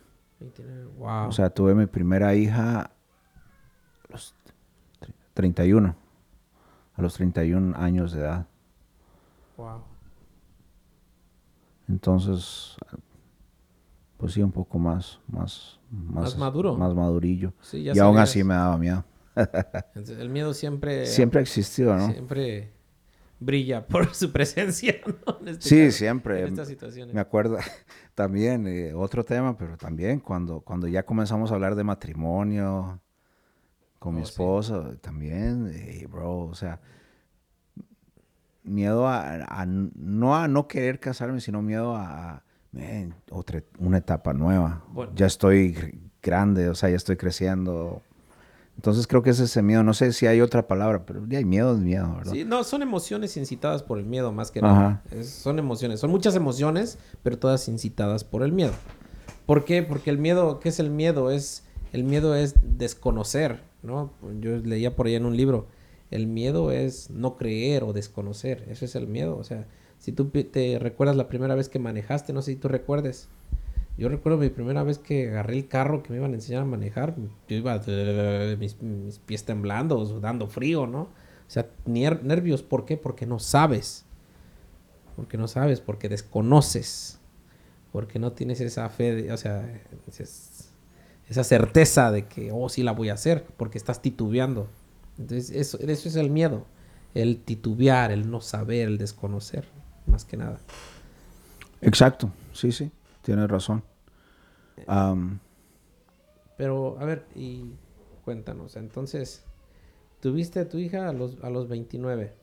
29, 0.42 0.86
wow. 0.98 1.28
O 1.28 1.32
sea, 1.32 1.50
tuve 1.50 1.74
mi 1.76 1.86
primera 1.86 2.36
hija 2.36 2.82
a 2.82 2.92
los 4.10 4.36
31. 5.34 5.96
A 6.96 7.02
los 7.02 7.14
31 7.14 7.76
años 7.78 8.12
de 8.12 8.22
edad. 8.22 8.48
wow. 9.58 9.84
Entonces, 11.88 12.76
pues 14.18 14.34
sí, 14.34 14.42
un 14.42 14.52
poco 14.52 14.80
más, 14.80 15.20
más, 15.28 15.80
Más 15.90 16.38
maduro. 16.38 16.76
Más 16.78 16.94
madurillo. 16.94 17.54
Sí, 17.62 17.84
ya 17.84 17.94
y 17.94 18.00
aún 18.00 18.14
sabías. 18.14 18.30
así 18.30 18.44
me 18.44 18.54
daba 18.54 18.78
miedo. 18.78 19.04
El 19.96 20.30
miedo 20.30 20.54
siempre... 20.54 21.06
Siempre 21.06 21.40
ha 21.40 21.42
existido, 21.42 21.96
¿no? 21.96 22.10
Siempre 22.12 22.72
brilla 23.42 23.86
por 23.88 24.14
su 24.16 24.32
presencia, 24.32 24.96
¿no? 25.06 25.40
En 25.42 25.48
este 25.50 25.68
Sí, 25.68 25.86
caso, 25.88 25.98
siempre. 25.98 26.40
En 26.42 26.48
estas 26.48 26.68
situaciones. 26.70 27.14
Me 27.14 27.20
acuerdo 27.20 27.58
también, 28.16 28.66
eh, 28.68 28.94
otro 28.94 29.26
tema, 29.26 29.58
pero 29.58 29.76
también 29.78 30.22
cuando, 30.22 30.62
cuando 30.62 30.88
ya 30.88 31.04
comenzamos 31.04 31.52
a 31.52 31.56
hablar 31.56 31.76
de 31.76 31.84
matrimonio 31.84 33.02
con 34.00 34.16
mi 34.16 34.22
Oh, 34.22 34.26
sí. 34.26 34.32
esposa, 34.32 34.96
también, 35.02 35.70
eh, 35.76 36.08
bro, 36.10 36.40
o 36.46 36.56
sea, 36.56 36.80
miedo 38.64 39.08
a, 39.08 39.36
a- 39.44 39.66
no 39.66 40.36
a 40.36 40.48
no 40.48 40.68
querer 40.68 41.00
casarme, 41.00 41.42
sino 41.42 41.62
miedo 41.62 41.96
a, 41.96 42.44
man, 42.72 43.16
otra, 43.30 43.64
una 43.80 43.98
etapa 43.98 44.34
nueva. 44.34 44.84
Bueno. 44.90 45.12
Ya 45.16 45.26
estoy 45.26 45.74
gr- 45.74 46.00
grande, 46.22 46.70
o 46.70 46.76
sea, 46.76 46.90
ya 46.90 46.96
estoy 46.96 47.18
creciendo. 47.18 48.02
Entonces 48.78 49.06
creo 49.06 49.22
que 49.22 49.30
es 49.30 49.40
ese 49.40 49.62
miedo, 49.62 49.84
no 49.84 49.94
sé 49.94 50.12
si 50.12 50.26
hay 50.26 50.42
otra 50.42 50.68
palabra, 50.68 51.06
pero 51.06 51.24
ya 51.28 51.38
hay 51.38 51.46
miedo, 51.46 51.74
es 51.76 51.80
miedo, 51.80 52.16
¿verdad? 52.16 52.32
Sí, 52.34 52.46
no, 52.46 52.64
son 52.64 52.82
emociones 52.82 53.38
incitadas 53.38 53.84
por 53.84 54.00
el 54.00 54.06
miedo 54.06 54.32
más 54.32 54.50
que 54.50 54.62
nada. 54.62 55.04
Es- 55.12 55.30
son 55.30 55.60
emociones, 55.60 56.00
son 56.00 56.10
muchas 56.10 56.36
emociones, 56.36 56.98
pero 57.22 57.38
todas 57.38 57.68
incitadas 57.68 58.24
por 58.24 58.42
el 58.44 58.52
miedo. 58.52 58.72
¿Por 59.46 59.66
qué? 59.66 59.84
Porque 59.84 60.10
el 60.10 60.18
miedo, 60.18 60.60
¿qué 60.60 60.70
es 60.70 60.80
el 60.80 60.90
miedo? 60.90 61.30
Es 61.32 61.64
el 61.94 62.04
miedo 62.06 62.36
es 62.36 62.56
desconocer, 62.78 63.62
¿no? 63.84 64.12
Yo 64.40 64.56
leía 64.58 64.96
por 64.96 65.08
ahí 65.08 65.16
en 65.16 65.26
un 65.26 65.36
libro, 65.36 65.68
el 66.10 66.26
miedo 66.26 66.72
es 66.72 67.10
no 67.10 67.36
creer 67.36 67.84
o 67.84 67.92
desconocer, 67.94 68.66
eso 68.70 68.86
es 68.86 68.96
el 68.96 69.08
miedo, 69.08 69.38
o 69.38 69.44
sea, 69.44 69.68
si 70.00 70.12
tú 70.14 70.26
te 70.30 70.80
recuerdas 70.80 71.16
la 71.18 71.28
primera 71.28 71.54
vez 71.54 71.68
que 71.70 71.80
manejaste, 71.80 72.32
no 72.34 72.42
sé 72.42 72.52
si 72.54 72.58
tú 72.58 72.68
recuerdes. 72.70 73.28
Yo 74.02 74.10
recuerdo 74.10 74.40
mi 74.40 74.50
primera 74.50 74.82
vez 74.82 74.98
que 74.98 75.30
agarré 75.30 75.54
el 75.60 75.68
carro 75.68 76.02
que 76.02 76.10
me 76.10 76.18
iban 76.18 76.32
a 76.32 76.34
enseñar 76.34 76.64
a 76.64 76.66
manejar. 76.66 77.14
Yo 77.48 77.56
iba 77.56 77.80
mis, 78.58 78.82
mis 78.82 79.20
pies 79.20 79.46
temblando, 79.46 80.04
sudando 80.08 80.48
frío, 80.48 80.88
¿no? 80.88 81.02
O 81.02 81.10
sea, 81.46 81.68
nervios. 81.86 82.64
¿Por 82.64 82.86
qué? 82.86 82.98
Porque 82.98 83.28
no 83.28 83.38
sabes. 83.38 84.06
Porque 85.16 85.38
no 85.38 85.48
sabes, 85.48 85.82
porque 85.82 86.10
desconoces. 86.10 87.20
Porque 87.92 88.18
no 88.18 88.32
tienes 88.32 88.60
esa 88.60 88.90
fe, 88.90 89.32
o 89.32 89.38
sea, 89.38 89.72
es- 90.08 90.72
esa 91.30 91.44
certeza 91.44 92.12
de 92.12 92.26
que, 92.26 92.52
oh, 92.52 92.70
sí 92.70 92.82
la 92.82 92.94
voy 92.94 93.10
a 93.10 93.14
hacer, 93.14 93.46
porque 93.56 93.78
estás 93.78 94.02
titubeando. 94.02 94.68
Entonces, 95.20 95.52
eso, 95.52 95.78
eso 95.78 96.10
es 96.10 96.16
el 96.16 96.32
miedo. 96.32 96.66
El 97.14 97.38
titubear, 97.38 98.12
el 98.12 98.32
no 98.32 98.42
saber, 98.42 98.88
el 98.88 98.98
desconocer, 98.98 99.66
más 100.08 100.26
que 100.26 100.38
nada. 100.38 100.58
Exacto, 101.82 102.32
sí, 102.52 102.72
sí, 102.72 102.90
tienes 103.22 103.48
razón. 103.48 103.84
Pero, 106.58 106.98
a 107.00 107.06
ver, 107.06 107.26
y 107.36 107.72
cuéntanos, 108.24 108.76
entonces, 108.76 109.44
tuviste 110.20 110.60
a 110.60 110.70
tu 110.70 110.78
hija 110.78 111.10
a 111.10 111.14
los, 111.14 111.38
a 111.44 111.50
los 111.50 111.68
29, 111.68 112.34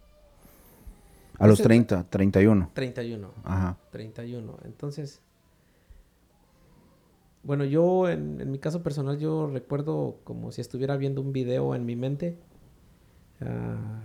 a 1.38 1.46
los 1.46 1.60
Ese- 1.60 1.68
30, 1.68 2.04
31. 2.10 2.70
31, 2.74 3.30
Ajá. 3.44 3.76
31. 3.92 4.56
Entonces, 4.64 5.20
bueno, 7.44 7.64
yo 7.64 8.08
en, 8.08 8.40
en 8.40 8.50
mi 8.50 8.58
caso 8.58 8.82
personal, 8.82 9.18
yo 9.18 9.46
recuerdo 9.48 10.16
como 10.24 10.50
si 10.50 10.60
estuviera 10.60 10.96
viendo 10.96 11.20
un 11.20 11.32
video 11.32 11.74
en 11.74 11.86
mi 11.86 11.94
mente. 11.96 12.36
ah, 13.40 14.00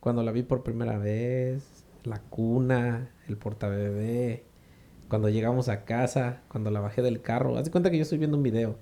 cuando 0.00 0.22
la 0.22 0.32
vi 0.32 0.42
por 0.44 0.62
primera 0.62 0.98
vez, 0.98 1.84
la 2.04 2.20
cuna, 2.20 3.10
el 3.28 3.36
portabebé, 3.36 4.45
cuando 5.08 5.28
llegamos 5.28 5.68
a 5.68 5.84
casa, 5.84 6.42
cuando 6.48 6.70
la 6.70 6.80
bajé 6.80 7.02
del 7.02 7.22
carro. 7.22 7.56
Haz 7.56 7.66
de 7.66 7.70
cuenta 7.70 7.90
que 7.90 7.96
yo 7.96 8.02
estoy 8.02 8.18
viendo 8.18 8.36
un 8.36 8.42
video. 8.42 8.76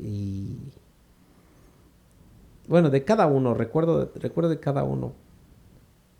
Y... 0.00 0.58
Bueno, 2.68 2.90
de 2.90 3.04
cada 3.04 3.26
uno, 3.26 3.54
recuerdo, 3.54 4.12
recuerdo 4.14 4.50
de 4.50 4.60
cada 4.60 4.84
uno. 4.84 5.14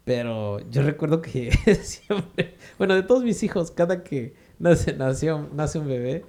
Pero 0.04 0.58
yo 0.70 0.82
recuerdo 0.84 1.22
que 1.22 1.50
siempre, 1.82 2.56
bueno, 2.78 2.94
de 2.94 3.02
todos 3.02 3.22
mis 3.22 3.42
hijos, 3.42 3.70
cada 3.70 4.02
que 4.02 4.34
nace, 4.58 4.94
nace 4.94 5.78
un 5.78 5.86
bebé, 5.86 6.24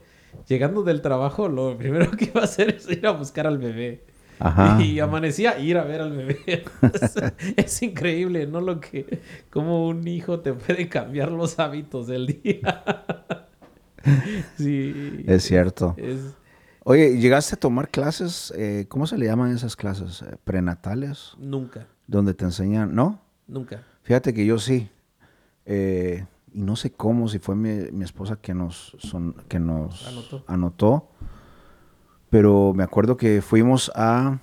llegando 0.48 0.84
del 0.84 1.02
trabajo, 1.02 1.48
lo 1.50 1.78
primero 1.78 2.12
que 2.18 2.26
iba 2.26 2.42
a 2.42 2.46
hacer 2.46 2.76
es 2.76 2.90
ir 2.90 3.06
a 3.08 3.12
buscar 3.12 3.48
al 3.48 3.58
bebé. 3.58 4.04
Ajá. 4.40 4.80
Y 4.84 5.00
amanecía 5.00 5.58
ir 5.60 5.78
a 5.78 5.84
ver 5.84 6.02
al 6.02 6.12
bebé. 6.16 6.64
es, 6.94 7.16
es 7.58 7.82
increíble, 7.84 8.48
¿no? 8.48 8.62
Lo 8.62 8.80
que, 8.80 9.22
como 9.50 9.88
un 9.88 10.08
hijo 10.08 10.40
te 10.42 10.54
puede 10.54 10.90
cambiar 10.90 11.32
los 11.32 11.60
hábitos 11.60 12.08
del 12.08 12.28
día. 12.28 12.84
sí. 14.58 15.24
Es 15.28 15.44
cierto. 15.44 15.96
Es, 15.98 16.20
Oye, 16.86 17.18
¿llegaste 17.18 17.56
a 17.56 17.60
tomar 17.60 17.90
clases? 17.90 18.54
eh, 18.58 18.86
¿Cómo 18.90 19.08
se 19.08 19.18
le 19.18 19.26
llaman 19.26 19.54
esas 19.56 19.76
clases? 19.78 20.22
Eh, 20.22 20.36
¿Prenatales? 20.44 21.32
nunca, 21.38 21.88
Donde 22.08 22.34
te 22.34 22.44
enseñan, 22.44 22.94
¿no? 22.94 23.22
nunca. 23.48 23.82
Fíjate 24.04 24.34
que 24.34 24.46
yo 24.46 24.60
sí. 24.60 24.90
Eh, 25.66 26.26
y 26.52 26.62
no 26.62 26.76
sé 26.76 26.92
cómo, 26.92 27.30
si 27.30 27.40
fue 27.40 27.56
mi, 27.56 27.90
mi 27.92 28.04
esposa 28.04 28.36
que 28.36 28.54
nos, 28.54 28.98
son, 29.00 29.34
que 29.48 29.60
nos 29.60 30.06
Anotó. 30.08 30.44
anotó. 30.48 31.10
Pero 32.34 32.74
me 32.74 32.82
acuerdo 32.82 33.16
que 33.16 33.44
fuimos 33.44 33.92
a, 33.94 34.40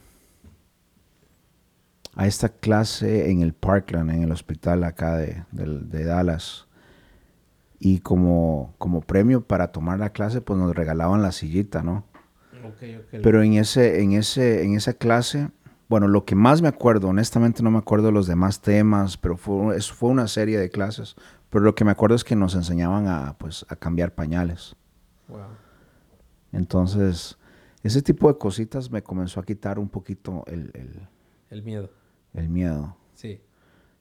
a 2.15 2.27
esta 2.29 2.49
clase 2.49 3.33
en 3.33 3.43
el 3.43 3.53
Parkland, 3.53 4.13
en 4.13 4.23
el 4.23 4.31
hospital 4.31 4.85
acá 4.85 5.17
de, 5.17 5.43
de 5.51 6.05
Dallas. 6.05 6.69
Y 7.81 7.99
como, 7.99 8.75
como 8.79 9.01
premio 9.01 9.41
para 9.41 9.73
tomar 9.73 9.99
la 9.99 10.11
clase, 10.11 10.41
pues 10.41 10.57
nos 10.57 10.73
regalaban 10.73 11.21
la 11.21 11.33
sillita, 11.33 11.83
¿no? 11.83 12.05
Pero 13.11 13.43
en 13.43 13.55
ese, 13.55 14.01
en 14.01 14.13
ese, 14.13 14.63
en 14.63 14.77
esa 14.77 14.93
clase, 14.93 15.51
bueno, 15.89 16.07
lo 16.07 16.25
que 16.25 16.37
más 16.37 16.63
me 16.63 16.69
acuerdo, 16.69 17.09
honestamente 17.09 17.61
no 17.61 17.73
me 17.73 17.79
acuerdo 17.79 18.07
de 18.07 18.13
los 18.13 18.29
demás 18.29 18.61
temas, 18.61 19.17
pero 19.17 19.37
fue, 19.37 19.77
eso 19.77 19.95
fue 19.95 20.11
una 20.11 20.29
serie 20.29 20.61
de 20.61 20.71
clases. 20.71 21.17
Pero 21.49 21.65
lo 21.65 21.75
que 21.75 21.85
me 21.85 21.91
acuerdo 21.91 22.15
es 22.15 22.23
que 22.23 22.37
nos 22.37 22.55
enseñaban 22.55 23.09
a, 23.09 23.37
pues, 23.37 23.67
a 23.69 23.75
cambiar 23.75 24.15
pañales. 24.15 24.77
Wow. 25.27 25.41
Entonces, 26.53 27.37
ese 27.83 28.03
tipo 28.03 28.29
de 28.29 28.39
cositas 28.39 28.91
me 28.91 29.03
comenzó 29.03 29.41
a 29.41 29.45
quitar 29.45 29.79
un 29.79 29.89
poquito 29.89 30.45
el, 30.47 30.71
el- 30.75 31.09
El 31.51 31.63
miedo. 31.63 31.91
el 32.35 32.49
miedo. 32.49 32.97
Sí. 33.15 33.41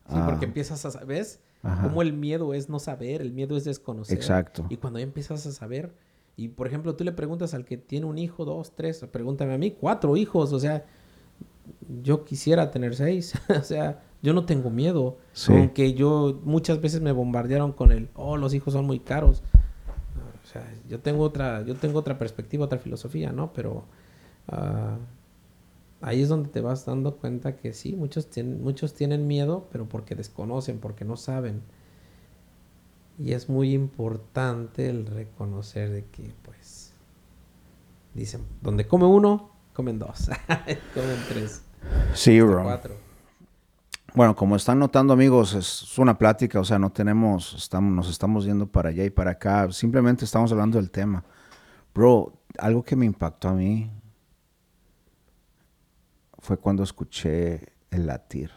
Sí, 0.07 0.15
Ah. 0.15 0.25
porque 0.29 0.45
empiezas 0.45 0.83
a 0.85 0.91
saber, 0.91 1.07
¿ves? 1.07 1.39
Ajá. 1.61 1.83
Cómo 1.87 2.01
el 2.01 2.13
miedo 2.13 2.53
es 2.53 2.67
no 2.69 2.79
saber, 2.79 3.21
el 3.21 3.31
miedo 3.33 3.55
es 3.57 3.63
desconocer. 3.65 4.17
Exacto. 4.17 4.65
Y 4.69 4.77
cuando 4.77 4.99
ya 4.99 5.03
empiezas 5.03 5.45
a 5.45 5.51
saber, 5.51 5.93
y 6.35 6.47
por 6.47 6.67
ejemplo, 6.67 6.95
tú 6.95 7.03
le 7.03 7.11
preguntas 7.11 7.53
al 7.53 7.65
que 7.65 7.77
tiene 7.77 8.05
un 8.05 8.17
hijo, 8.17 8.45
dos, 8.45 8.71
tres, 8.75 9.05
pregúntame 9.11 9.53
a 9.53 9.57
mí, 9.57 9.71
cuatro 9.71 10.15
hijos, 10.17 10.51
o 10.53 10.59
sea, 10.59 10.85
yo 12.01 12.23
quisiera 12.25 12.71
tener 12.71 12.95
seis, 12.95 13.33
o 13.59 13.63
sea, 13.63 14.01
yo 14.21 14.33
no 14.33 14.45
tengo 14.45 14.69
miedo. 14.69 15.17
Sí. 15.33 15.53
Aunque 15.53 15.93
yo 15.93 16.39
muchas 16.43 16.81
veces 16.81 17.01
me 17.01 17.11
bombardearon 17.11 17.71
con 17.73 17.91
el, 17.91 18.09
oh, 18.15 18.37
los 18.37 18.53
hijos 18.53 18.73
son 18.73 18.85
muy 18.85 18.99
caros. 18.99 19.43
O 20.49 20.51
sea, 20.51 20.65
yo 20.87 20.99
tengo 20.99 21.21
otra, 21.23 21.61
yo 21.61 21.75
tengo 21.75 21.99
otra 21.99 22.17
perspectiva, 22.17 22.65
otra 22.65 22.79
filosofía, 22.79 23.31
¿no? 23.31 23.53
Pero 23.53 23.83
ah, 24.47 24.97
ahí 26.01 26.23
es 26.23 26.29
donde 26.29 26.49
te 26.49 26.59
vas 26.59 26.87
dando 26.87 27.17
cuenta 27.17 27.55
que 27.55 27.71
sí, 27.71 27.95
muchos 27.95 28.31
tienen, 28.31 28.63
muchos 28.63 28.95
tienen 28.95 29.27
miedo, 29.27 29.67
pero 29.71 29.87
porque 29.87 30.15
desconocen, 30.15 30.79
porque 30.79 31.05
no 31.05 31.17
saben. 31.17 31.61
Y 33.19 33.33
es 33.33 33.47
muy 33.47 33.73
importante 33.73 34.89
el 34.89 35.05
reconocer 35.05 35.91
de 35.91 36.05
que, 36.05 36.33
pues, 36.41 36.93
dicen, 38.15 38.41
donde 38.63 38.87
come 38.87 39.05
uno, 39.05 39.51
comen 39.73 39.99
dos, 39.99 40.29
comen 40.95 41.17
tres, 41.27 41.61
Sí, 42.15 42.41
bro. 42.41 42.63
cuatro. 42.63 42.95
Bueno, 44.15 44.35
como 44.35 44.55
están 44.55 44.79
notando 44.79 45.13
amigos, 45.13 45.53
es 45.53 45.97
una 45.99 46.17
plática, 46.17 46.59
o 46.59 46.63
sea, 46.65 46.79
no 46.79 46.91
tenemos, 46.91 47.53
estamos, 47.53 47.93
nos 47.93 48.09
estamos 48.09 48.43
yendo 48.45 48.67
para 48.67 48.89
allá 48.89 49.03
y 49.05 49.09
para 49.09 49.31
acá, 49.31 49.71
simplemente 49.71 50.25
estamos 50.25 50.51
hablando 50.51 50.77
del 50.77 50.89
tema. 50.89 51.23
Bro, 51.93 52.33
algo 52.57 52.83
que 52.83 52.95
me 52.95 53.05
impactó 53.05 53.49
a 53.49 53.53
mí 53.53 53.89
fue 56.39 56.57
cuando 56.57 56.83
escuché 56.83 57.73
el 57.91 58.07
latir 58.07 58.51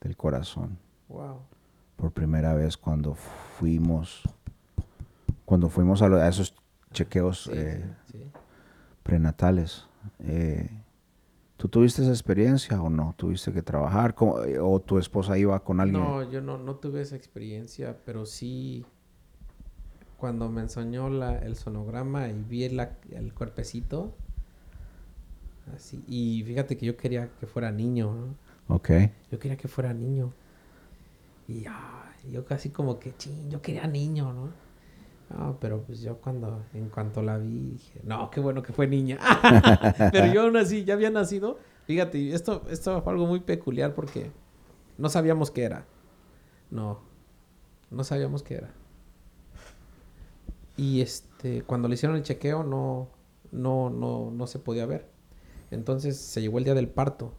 del 0.00 0.16
corazón 0.16 0.78
Wow. 1.08 1.40
por 1.96 2.12
primera 2.12 2.52
vez 2.54 2.76
cuando 2.76 3.14
fuimos, 3.14 4.22
cuando 5.44 5.68
fuimos 5.68 6.02
a, 6.02 6.08
lo- 6.08 6.16
a 6.20 6.28
esos 6.28 6.54
chequeos 6.92 7.44
Sí, 7.44 7.50
eh, 7.54 7.84
sí, 8.10 8.18
sí. 8.18 8.24
prenatales. 9.02 9.86
Eh, 10.20 10.68
¿Tú 11.56 11.68
tuviste 11.68 12.02
esa 12.02 12.10
experiencia 12.10 12.80
o 12.82 12.90
no? 12.90 13.14
¿Tuviste 13.16 13.52
que 13.52 13.62
trabajar? 13.62 14.14
¿Cómo- 14.14 14.42
eh, 14.42 14.58
¿O 14.58 14.78
tu 14.80 14.98
esposa 14.98 15.38
iba 15.38 15.58
con 15.62 15.80
alguien? 15.80 16.00
No, 16.02 16.30
yo 16.30 16.40
no, 16.40 16.58
no 16.58 16.76
tuve 16.76 17.00
esa 17.00 17.16
experiencia, 17.16 17.96
pero 18.04 18.26
sí, 18.26 18.84
cuando 20.18 20.48
me 20.50 20.62
enseñó 20.62 21.08
la, 21.08 21.38
el 21.38 21.56
sonograma 21.56 22.28
y 22.28 22.42
vi 22.42 22.68
la- 22.68 22.98
el 23.10 23.32
cuerpecito, 23.32 24.12
así, 25.74 26.02
y 26.08 26.42
fíjate 26.44 26.76
que 26.76 26.86
yo 26.86 26.96
quería 26.96 27.28
que 27.40 27.46
fuera 27.46 27.70
niño, 27.72 28.14
¿no? 28.14 28.74
Ok. 28.74 28.90
Yo 29.30 29.38
quería 29.38 29.56
que 29.56 29.68
fuera 29.68 29.92
niño. 29.92 30.32
Y 31.48 31.64
ay, 31.66 32.32
yo 32.32 32.44
casi 32.44 32.70
como 32.70 32.98
que, 32.98 33.16
ching, 33.16 33.50
yo 33.50 33.62
quería 33.62 33.86
niño, 33.86 34.32
¿no? 34.32 34.48
No, 35.28 35.58
pero 35.60 35.82
pues 35.82 36.00
yo 36.02 36.18
cuando, 36.18 36.64
en 36.72 36.88
cuanto 36.88 37.20
la 37.20 37.36
vi, 37.38 37.70
dije, 37.70 38.00
no, 38.04 38.30
qué 38.30 38.40
bueno 38.40 38.62
que 38.62 38.72
fue 38.72 38.86
niña. 38.86 39.18
pero 40.12 40.32
yo 40.32 40.42
aún 40.42 40.56
así, 40.56 40.84
ya 40.84 40.94
había 40.94 41.10
nacido. 41.10 41.58
Fíjate, 41.86 42.32
esto, 42.32 42.62
esto 42.70 43.02
fue 43.02 43.12
algo 43.12 43.26
muy 43.26 43.40
peculiar 43.40 43.94
porque 43.94 44.30
no 44.98 45.08
sabíamos 45.08 45.50
qué 45.50 45.64
era. 45.64 45.86
No, 46.70 47.00
no 47.90 48.04
sabíamos 48.04 48.42
qué 48.42 48.54
era. 48.54 48.70
Y 50.76 51.00
este, 51.00 51.62
cuando 51.62 51.88
le 51.88 51.94
hicieron 51.94 52.16
el 52.16 52.22
chequeo, 52.22 52.62
no, 52.62 53.08
no, 53.50 53.90
no, 53.90 54.30
no 54.30 54.46
se 54.46 54.60
podía 54.60 54.86
ver. 54.86 55.08
Entonces 55.72 56.16
se 56.16 56.40
llegó 56.40 56.58
el 56.58 56.64
día 56.64 56.74
del 56.74 56.88
parto. 56.88 57.34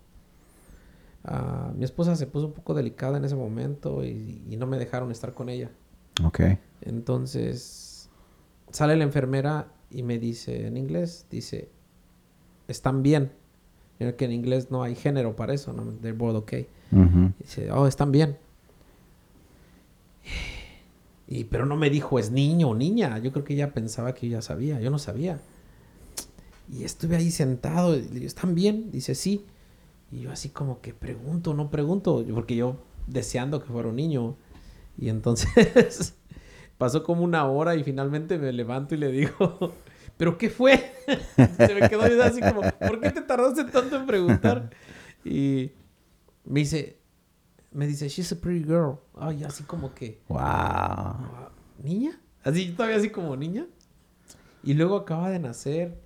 Ah, 1.23 1.71
mi 1.75 1.85
esposa 1.85 2.15
se 2.15 2.27
puso 2.27 2.47
un 2.47 2.53
poco 2.53 2.73
delicada 2.73 3.17
en 3.17 3.25
ese 3.25 3.35
momento 3.35 4.03
y, 4.03 4.43
y 4.49 4.57
no 4.57 4.67
me 4.67 4.77
dejaron 4.77 5.11
estar 5.11 5.33
con 5.33 5.47
ella. 5.49 5.71
Ok. 6.23 6.41
Entonces 6.81 8.09
sale 8.71 8.95
la 8.95 9.03
enfermera 9.03 9.67
y 9.89 10.03
me 10.03 10.19
dice 10.19 10.67
en 10.67 10.77
inglés, 10.77 11.25
dice, 11.29 11.69
están 12.67 13.03
bien. 13.03 13.31
Que 13.97 14.25
en 14.25 14.31
inglés 14.31 14.69
no 14.69 14.83
hay 14.83 14.93
género 14.93 15.35
para 15.35 15.55
eso, 15.55 15.73
¿no? 15.73 15.83
They're 16.01 16.15
both 16.15 16.35
okay. 16.35 16.67
Dice, 17.39 17.71
oh, 17.71 17.87
están 17.87 18.11
bien. 18.11 18.37
Y, 21.27 21.45
pero 21.45 21.65
no 21.65 21.75
me 21.75 21.89
dijo, 21.89 22.19
es 22.19 22.29
niño 22.29 22.69
o 22.69 22.75
niña. 22.75 23.17
Yo 23.17 23.31
creo 23.31 23.43
que 23.43 23.55
ella 23.55 23.73
pensaba 23.73 24.13
que 24.13 24.29
yo 24.29 24.37
ya 24.37 24.41
sabía. 24.43 24.79
Yo 24.79 24.91
no 24.91 24.99
sabía. 24.99 25.39
Y 26.71 26.83
estuve 26.83 27.15
ahí 27.15 27.31
sentado. 27.31 27.97
Y 27.97 28.03
le 28.03 28.09
digo, 28.09 28.27
¿están 28.27 28.53
bien? 28.53 28.91
Dice, 28.91 29.15
sí. 29.15 29.45
Y 30.11 30.21
yo 30.21 30.31
así 30.31 30.49
como 30.49 30.79
que 30.79 30.93
pregunto, 30.93 31.55
no 31.55 31.71
pregunto. 31.71 32.23
Porque 32.33 32.55
yo 32.55 32.77
deseando 33.07 33.61
que 33.63 33.67
fuera 33.67 33.89
un 33.89 33.95
niño. 33.95 34.35
Y 34.97 35.09
entonces 35.09 36.15
pasó 36.77 37.03
como 37.03 37.23
una 37.23 37.45
hora 37.47 37.75
y 37.75 37.83
finalmente 37.83 38.37
me 38.37 38.51
levanto 38.51 38.95
y 38.95 38.97
le 38.97 39.11
digo, 39.11 39.73
¿pero 40.17 40.37
qué 40.37 40.49
fue? 40.49 40.91
Se 41.57 41.75
me 41.75 41.87
quedó 41.89 42.01
así 42.23 42.41
como, 42.41 42.61
¿por 42.61 42.99
qué 42.99 43.11
te 43.11 43.21
tardaste 43.21 43.65
tanto 43.65 43.95
en 43.97 44.05
preguntar? 44.05 44.69
Y 45.23 45.71
me 46.45 46.61
dice, 46.61 46.97
me 47.71 47.85
dice, 47.87 48.07
she's 48.09 48.31
a 48.31 48.35
pretty 48.39 48.63
girl. 48.63 48.95
Ay, 49.15 49.43
así 49.43 49.63
como 49.63 49.93
que, 49.93 50.21
Wow. 50.29 50.39
"Ah, 50.41 51.49
¿niña? 51.83 52.19
Así, 52.43 52.71
todavía 52.71 52.97
así 52.97 53.09
como 53.09 53.35
niña. 53.35 53.67
Y 54.63 54.73
luego 54.73 54.95
acaba 54.95 55.29
de 55.29 55.39
nacer 55.39 55.99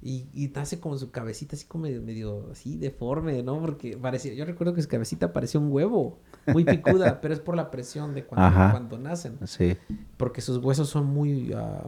y, 0.00 0.28
y 0.32 0.48
nace 0.48 0.80
como 0.80 0.96
su 0.96 1.10
cabecita 1.10 1.56
así 1.56 1.66
como 1.66 1.82
medio, 1.84 2.02
medio 2.02 2.48
así 2.52 2.76
deforme, 2.78 3.42
¿no? 3.42 3.60
Porque 3.60 3.96
parecía, 3.96 4.32
yo 4.34 4.44
recuerdo 4.44 4.74
que 4.74 4.82
su 4.82 4.88
cabecita 4.88 5.32
parecía 5.32 5.60
un 5.60 5.70
huevo, 5.72 6.20
muy 6.52 6.64
picuda, 6.64 7.20
pero 7.20 7.34
es 7.34 7.40
por 7.40 7.56
la 7.56 7.70
presión 7.70 8.14
de 8.14 8.24
cuando, 8.24 8.98
nacen. 8.98 9.38
Sí. 9.46 9.76
Porque 10.16 10.40
sus 10.40 10.58
huesos 10.58 10.88
son 10.88 11.06
muy, 11.06 11.52
ah, 11.54 11.84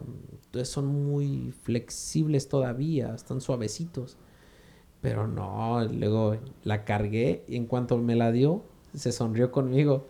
son 0.63 0.85
muy 0.87 1.53
flexibles 1.63 2.47
todavía, 2.49 3.13
están 3.15 3.41
suavecitos. 3.41 4.17
Pero 5.01 5.27
no, 5.27 5.83
luego 5.85 6.37
la 6.63 6.85
cargué 6.85 7.43
y 7.47 7.55
en 7.55 7.65
cuanto 7.65 7.97
me 7.97 8.15
la 8.15 8.31
dio, 8.31 8.63
se 8.93 9.11
sonrió 9.11 9.51
conmigo. 9.51 10.07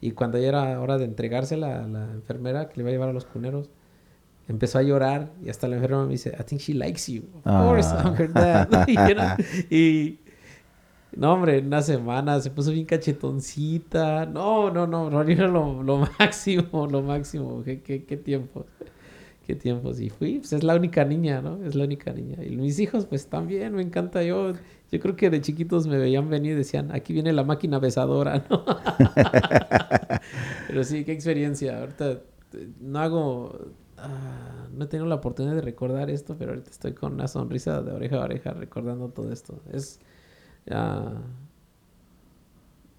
Y 0.00 0.12
cuando 0.12 0.38
ya 0.38 0.48
era 0.48 0.80
hora 0.80 0.98
de 0.98 1.06
entregársela 1.06 1.82
a 1.84 1.88
la 1.88 2.04
enfermera 2.12 2.68
que 2.68 2.76
le 2.76 2.82
iba 2.82 2.90
a 2.90 2.92
llevar 2.92 3.08
a 3.08 3.12
los 3.12 3.24
cuneros, 3.24 3.70
empezó 4.46 4.78
a 4.78 4.82
llorar 4.82 5.32
y 5.44 5.48
hasta 5.48 5.66
la 5.66 5.74
enfermera 5.76 6.04
me 6.04 6.12
dice, 6.12 6.36
I 6.38 6.44
think 6.44 6.60
she 6.60 6.72
likes 6.74 7.10
you. 7.10 7.24
Of 7.38 7.42
course, 7.44 7.88
Ah. 7.90 8.02
I'm 8.04 8.14
her 8.14 8.32
dad. 8.32 8.68
y, 8.86 8.96
era- 8.96 9.36
y- 9.70 10.20
no, 11.16 11.32
hombre, 11.32 11.60
una 11.60 11.80
semana 11.80 12.38
se 12.40 12.50
puso 12.50 12.72
bien 12.72 12.84
cachetoncita. 12.84 14.26
No, 14.26 14.70
no, 14.70 14.86
no, 14.86 15.08
Ronnie 15.08 15.34
era 15.34 15.48
lo, 15.48 15.82
lo 15.82 15.98
máximo, 16.18 16.86
lo 16.86 17.02
máximo. 17.02 17.62
¿Qué, 17.64 17.80
qué, 17.80 18.04
qué 18.04 18.16
tiempos? 18.18 18.66
Qué 19.46 19.54
tiempos. 19.54 19.98
Y 20.00 20.10
fui, 20.10 20.40
pues 20.40 20.52
es 20.52 20.62
la 20.62 20.76
única 20.76 21.04
niña, 21.06 21.40
¿no? 21.40 21.64
Es 21.64 21.74
la 21.74 21.84
única 21.84 22.12
niña. 22.12 22.44
Y 22.44 22.56
mis 22.56 22.78
hijos, 22.80 23.06
pues 23.06 23.28
también, 23.28 23.74
me 23.74 23.82
encanta 23.82 24.22
yo. 24.22 24.52
Yo 24.92 25.00
creo 25.00 25.16
que 25.16 25.30
de 25.30 25.40
chiquitos 25.40 25.86
me 25.86 25.96
veían 25.98 26.28
venir 26.28 26.52
y 26.52 26.56
decían, 26.56 26.94
aquí 26.94 27.14
viene 27.14 27.32
la 27.32 27.44
máquina 27.44 27.78
besadora, 27.78 28.44
¿no? 28.50 28.64
Pero 30.68 30.84
sí, 30.84 31.04
qué 31.04 31.12
experiencia. 31.12 31.80
Ahorita 31.80 32.12
eh, 32.12 32.68
no 32.80 32.98
hago, 32.98 33.58
ah, 33.96 34.68
no 34.70 34.84
he 34.84 34.88
tenido 34.88 35.08
la 35.08 35.16
oportunidad 35.16 35.54
de 35.54 35.62
recordar 35.62 36.10
esto, 36.10 36.36
pero 36.38 36.50
ahorita 36.52 36.70
estoy 36.70 36.92
con 36.92 37.14
una 37.14 37.26
sonrisa 37.26 37.82
de 37.82 37.92
oreja 37.92 38.16
a 38.16 38.24
oreja 38.24 38.52
recordando 38.52 39.08
todo 39.08 39.32
esto. 39.32 39.62
Es, 39.72 40.00
ah, 40.70 41.22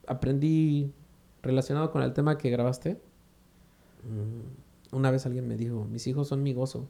aprendí 0.07 0.93
relacionado 1.41 1.91
con 1.91 2.01
el 2.01 2.13
tema 2.13 2.37
que 2.37 2.49
grabaste. 2.49 2.99
Una 4.91 5.11
vez 5.11 5.25
alguien 5.25 5.47
me 5.47 5.57
dijo, 5.57 5.85
mis 5.85 6.07
hijos 6.07 6.27
son 6.27 6.43
mi 6.43 6.53
gozo. 6.53 6.87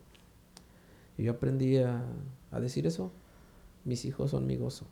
Y 1.18 1.24
yo 1.24 1.32
aprendí 1.32 1.78
a, 1.78 2.04
a 2.52 2.60
decir 2.60 2.86
eso. 2.86 3.12
Mis 3.86 4.06
hijos 4.06 4.32
son 4.32 4.46
mi 4.46 4.56
gozo. 4.56 4.86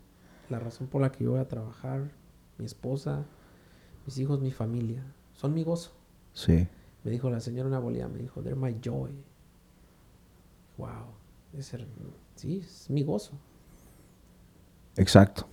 La 0.49 0.59
razón 0.59 0.87
por 0.87 1.01
la 1.01 1.11
que 1.11 1.23
yo 1.23 1.31
voy 1.31 1.39
a 1.39 1.47
trabajar, 1.47 2.11
mi 2.57 2.65
esposa, 2.65 3.25
mis 4.05 4.17
hijos, 4.17 4.41
mi 4.41 4.51
familia, 4.51 5.03
son 5.33 5.53
mi 5.53 5.63
gozo. 5.63 5.91
Sí. 6.33 6.67
Me 7.03 7.11
dijo 7.11 7.29
la 7.29 7.39
señora 7.39 7.67
una 7.67 7.79
bolía, 7.79 8.07
me 8.07 8.19
dijo, 8.19 8.41
they're 8.41 8.59
my 8.59 8.75
joy. 8.83 9.11
Wow. 10.77 11.13
Sí, 12.35 12.57
es 12.57 12.89
mi 12.89 13.03
gozo. 13.03 13.33
Exacto. 14.97 15.47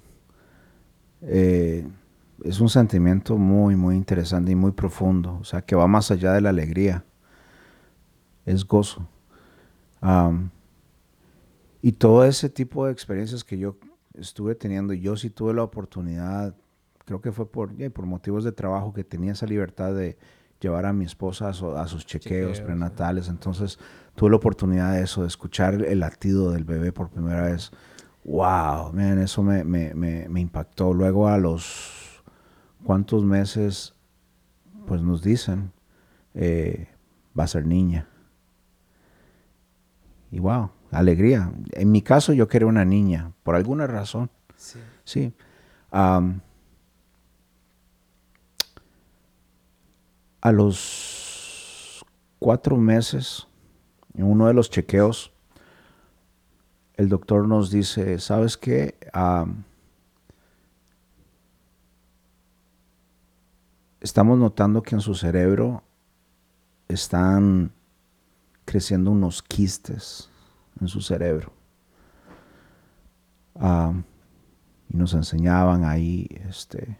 Eh, 1.22 1.86
es 2.44 2.60
un 2.60 2.68
sentimiento 2.68 3.36
muy, 3.38 3.76
muy 3.76 3.96
interesante 3.96 4.50
y 4.52 4.54
muy 4.56 4.72
profundo. 4.72 5.38
O 5.40 5.44
sea, 5.44 5.62
que 5.62 5.74
va 5.76 5.86
más 5.86 6.10
allá 6.10 6.32
de 6.32 6.40
la 6.40 6.50
alegría. 6.50 7.04
Es 8.44 8.64
gozo. 8.66 9.08
Y 11.80 11.92
todo 11.92 12.24
ese 12.24 12.48
tipo 12.48 12.86
de 12.86 12.92
experiencias 12.92 13.44
que 13.44 13.58
yo 13.58 13.76
estuve 14.14 14.54
teniendo, 14.54 14.92
yo 14.92 15.16
sí 15.16 15.30
tuve 15.30 15.54
la 15.54 15.64
oportunidad, 15.64 16.54
creo 17.04 17.20
que 17.20 17.32
fue 17.32 17.50
por, 17.50 17.74
ya, 17.76 17.90
por 17.90 18.06
motivos 18.06 18.44
de 18.44 18.52
trabajo, 18.52 18.92
que 18.92 19.04
tenía 19.04 19.32
esa 19.32 19.46
libertad 19.46 19.94
de 19.94 20.16
llevar 20.60 20.86
a 20.86 20.92
mi 20.92 21.04
esposa 21.04 21.48
a, 21.48 21.52
su- 21.52 21.76
a 21.76 21.88
sus 21.88 22.06
chequeos, 22.06 22.52
Chequeos, 22.52 22.60
prenatales. 22.60 23.28
Entonces 23.28 23.78
tuve 24.14 24.30
la 24.30 24.36
oportunidad 24.36 24.92
de 24.94 25.02
eso, 25.02 25.22
de 25.22 25.28
escuchar 25.28 25.74
el 25.82 26.00
latido 26.00 26.52
del 26.52 26.64
bebé 26.64 26.92
por 26.92 27.10
primera 27.10 27.42
vez. 27.42 27.72
Wow, 28.24 28.92
man, 28.92 29.18
eso 29.18 29.42
me, 29.42 29.64
me, 29.64 29.94
me, 29.94 30.28
me 30.28 30.40
impactó. 30.40 30.94
Luego 30.94 31.28
a 31.28 31.38
los 31.38 32.22
cuantos 32.84 33.24
meses, 33.24 33.94
pues 34.86 35.02
nos 35.02 35.22
dicen, 35.22 35.72
eh, 36.34 36.88
va 37.38 37.44
a 37.44 37.48
ser 37.48 37.66
niña. 37.66 38.08
Y 40.30 40.38
wow, 40.38 40.70
alegría. 40.90 41.52
En 41.72 41.90
mi 41.90 42.02
caso 42.02 42.32
yo 42.32 42.48
quería 42.48 42.68
una 42.68 42.84
niña, 42.84 43.32
por 43.42 43.54
alguna 43.56 43.86
razón. 43.86 44.30
Sí. 44.56 44.78
Sí. 45.04 45.34
A 45.90 46.22
los 50.52 52.04
cuatro 52.38 52.76
meses, 52.76 53.46
en 54.14 54.24
uno 54.24 54.46
de 54.46 54.54
los 54.54 54.70
chequeos, 54.70 55.32
el 57.02 57.08
doctor 57.08 57.48
nos 57.48 57.70
dice, 57.70 58.20
¿sabes 58.20 58.56
qué? 58.56 58.96
Am, 59.12 59.64
estamos 64.00 64.38
notando 64.38 64.82
que 64.82 64.94
en 64.94 65.00
su 65.00 65.16
cerebro 65.16 65.82
están 66.86 67.72
creciendo 68.64 69.10
unos 69.10 69.42
quistes 69.42 70.30
en 70.80 70.86
su 70.86 71.00
cerebro. 71.00 71.52
Am, 73.58 74.04
y 74.88 74.96
nos 74.96 75.12
enseñaban 75.14 75.84
ahí 75.84 76.28
este 76.48 76.98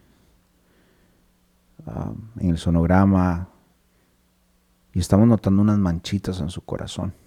am, 1.85 2.29
en 2.39 2.49
el 2.49 2.57
sonograma 2.57 3.47
y 4.91 4.99
estamos 4.99 5.29
notando 5.29 5.61
unas 5.61 5.77
manchitas 5.77 6.41
en 6.41 6.49
su 6.49 6.61
corazón. 6.61 7.22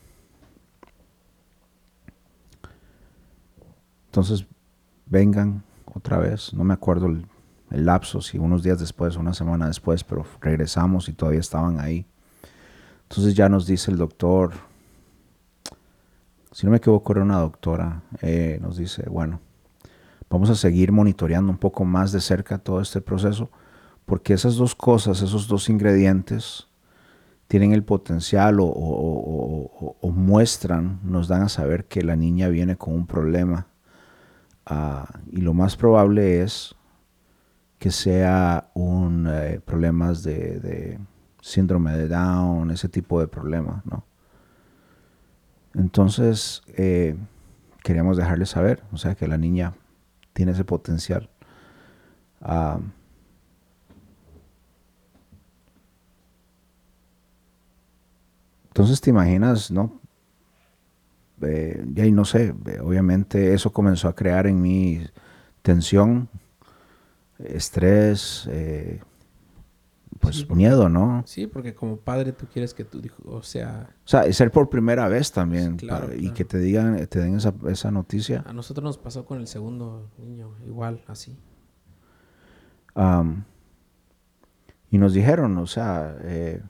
Entonces 4.17 4.47
vengan 5.05 5.63
otra 5.85 6.17
vez, 6.17 6.55
no 6.55 6.65
me 6.65 6.73
acuerdo 6.73 7.09
el, 7.09 7.27
lapso, 7.69 8.23
si 8.23 8.39
unos 8.39 8.63
días 8.63 8.81
después 8.81 9.17
una 9.17 9.35
semana 9.35 9.67
después, 9.67 10.05
pero 10.05 10.25
regresamos 10.41 11.11
y 11.11 11.13
todavía 11.13 11.41
estaban 11.41 11.81
ahí. 11.81 12.07
Entonces 13.03 13.35
ya 13.35 13.51
nos 13.51 13.67
dice 13.67 13.91
el 13.91 13.99
doctor, 13.99 14.53
si 16.51 16.65
no 16.65 16.71
me 16.71 16.79
equivoco 16.79 17.13
era 17.13 17.25
una 17.25 17.41
doctora, 17.41 18.01
eh, 18.23 18.59
nos 18.63 18.79
dice, 18.79 19.07
bueno, 19.07 19.39
vamos 20.31 20.49
a 20.49 20.55
seguir 20.55 20.93
monitoreando 20.93 21.53
un 21.53 21.59
poco 21.59 21.85
más 21.85 22.11
de 22.11 22.23
cerca 22.23 22.57
todo 22.57 22.81
este 22.81 23.03
proceso, 23.03 23.51
porque 24.07 24.33
esas 24.33 24.57
dos 24.57 24.75
cosas, 24.75 25.21
esos 25.21 25.47
dos 25.47 25.69
ingredientes 25.69 26.69
tienen 27.49 27.75
el 27.75 27.85
potencial 27.85 28.61
o, 28.61 30.01
muestran, 30.05 31.01
nos 31.03 31.29
dan 31.29 31.43
a 31.43 31.51
saber 31.51 31.85
que 31.85 32.03
la 32.03 32.17
niña 32.17 32.49
viene 32.49 32.77
con 32.77 32.95
un 32.95 33.07
problema. 33.07 33.67
Ah, 34.67 35.21
y 35.31 35.41
lo 35.43 35.55
más 35.55 35.77
probable 35.77 36.43
es 36.43 36.75
que 37.79 37.91
sea 37.93 38.71
un 38.75 39.29
eh, 39.31 39.61
problemas 39.65 40.23
de, 40.25 40.99
síndrome 41.41 41.97
de 41.97 42.09
Down, 42.09 42.71
ese 42.73 42.89
tipo 42.89 43.21
de 43.21 43.29
problemas, 43.29 43.87
¿no? 43.87 44.05
Entonces, 45.75 46.63
eh, 46.69 47.17
queríamos 47.85 48.17
dejarle 48.17 48.47
saber, 48.47 48.83
o 48.93 48.97
sea, 48.97 49.15
que 49.15 49.29
la 49.29 49.37
niña 49.37 49.75
tiene 50.33 50.53
ese 50.53 50.65
potencial. 50.65 51.31
Ah, 52.41 52.81
entonces 58.69 59.01
te 59.01 59.11
imaginas, 59.11 59.71
¿no? 59.71 60.01
Eh, 61.43 61.85
y 61.97 62.13
no 62.13 62.25
sé, 62.25 62.55
obviamente 62.81 63.53
eso 63.53 63.73
comenzó 63.73 64.09
a 64.09 64.15
crear 64.15 64.47
en 64.47 64.61
mí 64.61 65.03
tensión, 65.63 66.29
estrés, 67.39 68.49
eh, 68.51 69.01
pues 70.21 70.49
miedo, 70.49 70.89
¿no? 70.89 71.23
Sí, 71.27 71.47
porque 71.47 71.75
como 71.75 71.99
padre 71.99 72.33
tú 72.33 72.47
quieres 72.47 72.73
que 72.73 72.85
tu 72.85 72.99
hijo, 72.99 73.23
o 73.27 73.43
sea... 73.43 73.91
O 74.05 74.09
sea, 74.09 74.33
ser 74.33 74.51
por 74.51 74.71
primera 74.71 75.09
vez 75.09 75.31
también. 75.31 75.77
Y 76.17 76.31
que 76.31 76.45
te 76.45 76.59
digan, 76.59 77.07
te 77.07 77.21
den 77.21 77.37
esa, 77.37 77.53
esa, 77.69 77.91
noticia. 77.91 78.43
A 78.47 78.53
nosotros 78.53 78.85
nos 78.85 78.99
pasó 78.99 79.25
con 79.27 79.39
el 79.39 79.47
segundo 79.47 80.11
niño, 80.19 80.57
igual, 80.67 81.03
así. 81.07 81.37
y 84.91 84.99
nos 84.99 85.13
dijeron, 85.13 85.59
o 85.59 85.67
sea, 85.67 86.17
eh, 86.23 86.63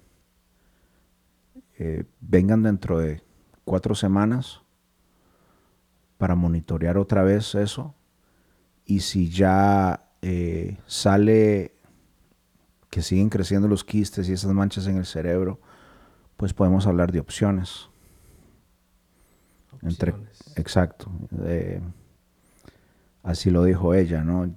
eh, 1.79 2.05
vengan 2.21 2.63
dentro 2.63 2.99
de 2.99 3.23
cuatro 3.67 3.95
semanas 3.95 4.63
para 6.17 6.35
monitorear 6.35 6.97
otra 6.97 7.23
vez 7.23 7.55
eso. 7.55 7.95
Y 8.87 9.01
si 9.01 9.29
ya 9.29 10.09
eh, 10.23 10.79
sale 10.87 11.75
que 12.89 13.03
siguen 13.03 13.29
creciendo 13.29 13.69
los 13.69 13.85
quistes 13.85 14.29
y 14.29 14.33
esas 14.33 14.53
manchas 14.53 14.87
en 14.87 14.97
el 14.97 15.05
cerebro, 15.05 15.61
pues 16.39 16.55
podemos 16.55 16.87
hablar 16.87 17.13
de 17.13 17.21
opciones. 17.21 17.91
Entre, 19.83 20.15
exacto. 20.57 21.11
así 23.23 23.51
lo 23.51 23.65
dijo 23.65 23.93
ella, 23.93 24.25
¿no? 24.25 24.57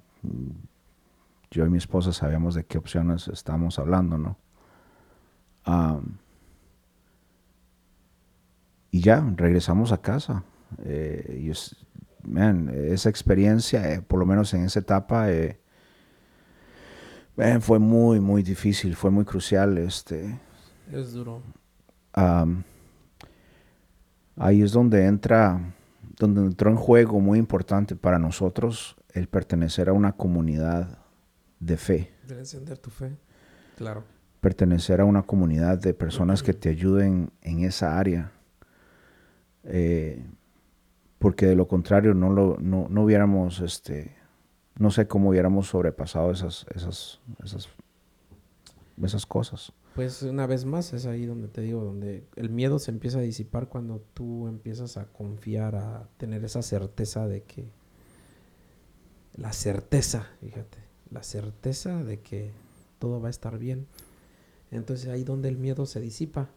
Yo 1.50 1.66
y 1.66 1.68
mi 1.68 1.78
esposa 1.78 2.12
sabíamos 2.12 2.54
de 2.54 2.64
qué 2.64 2.78
opciones 2.78 3.28
estamos 3.28 3.78
hablando, 3.78 4.16
¿no? 4.16 4.38
Y 8.90 9.00
ya, 9.00 9.24
regresamos 9.36 9.92
a 9.92 10.00
casa. 10.00 10.44
Eh, 10.84 11.42
y 11.42 11.50
esa 11.50 13.08
experiencia, 13.08 13.92
eh, 13.92 14.02
por 14.02 14.18
lo 14.18 14.26
menos 14.26 14.52
en 14.54 14.64
esa 14.64 14.80
etapa, 14.80 15.30
eh, 15.30 15.60
fue 17.60 17.78
muy, 17.78 18.20
muy 18.20 18.42
difícil, 18.42 18.96
fue 18.96 19.10
muy 19.10 19.24
crucial. 19.24 19.78
Este, 19.78 20.38
es 20.92 21.12
duro. 21.12 21.42
ahí 24.36 24.62
es 24.62 24.72
donde 24.72 25.06
entra, 25.06 25.74
donde 26.18 26.42
entró 26.42 26.70
en 26.70 26.76
juego 26.76 27.20
muy 27.20 27.38
importante 27.38 27.96
para 27.96 28.18
nosotros 28.18 28.96
el 29.14 29.28
pertenecer 29.28 29.88
a 29.88 29.92
una 29.92 30.12
comunidad 30.12 30.98
de 31.60 31.76
fe. 31.76 32.12
De 32.26 32.38
encender 32.38 32.78
tu 32.78 32.90
fe, 32.90 33.16
claro. 33.76 34.04
Pertenecer 34.40 35.00
a 35.00 35.04
una 35.04 35.22
comunidad 35.22 35.78
de 35.78 35.94
personas 35.94 36.42
que 36.42 36.54
te 36.54 36.70
ayuden 36.70 37.30
en 37.42 37.64
esa 37.64 37.98
área. 37.98 38.32
Eh, 39.64 40.24
porque 41.18 41.46
de 41.46 41.54
lo 41.54 41.68
contrario 41.68 42.14
no, 42.14 42.30
lo, 42.30 42.58
no, 42.58 42.88
no 42.88 43.04
hubiéramos 43.04 43.60
este, 43.60 44.16
no 44.78 44.90
sé 44.90 45.06
cómo 45.06 45.28
hubiéramos 45.28 45.68
sobrepasado 45.68 46.30
esas, 46.30 46.66
esas, 46.74 47.20
esas, 47.44 47.68
esas 49.02 49.26
cosas. 49.26 49.72
Pues 49.94 50.22
una 50.22 50.46
vez 50.46 50.64
más 50.64 50.92
es 50.92 51.04
ahí 51.04 51.26
donde 51.26 51.48
te 51.48 51.60
digo, 51.60 51.84
donde 51.84 52.24
el 52.36 52.48
miedo 52.48 52.78
se 52.78 52.90
empieza 52.90 53.18
a 53.18 53.22
disipar 53.22 53.68
cuando 53.68 54.00
tú 54.14 54.48
empiezas 54.48 54.96
a 54.96 55.06
confiar, 55.06 55.74
a 55.74 56.08
tener 56.16 56.44
esa 56.44 56.62
certeza 56.62 57.26
de 57.28 57.42
que, 57.42 57.70
la 59.36 59.52
certeza, 59.52 60.28
fíjate, 60.40 60.78
la 61.10 61.22
certeza 61.22 62.02
de 62.04 62.20
que 62.20 62.52
todo 62.98 63.20
va 63.20 63.28
a 63.28 63.30
estar 63.30 63.58
bien. 63.58 63.86
Entonces 64.70 65.08
ahí 65.08 65.24
donde 65.24 65.48
el 65.48 65.56
miedo 65.56 65.86
se 65.86 66.00
disipa, 66.00 66.50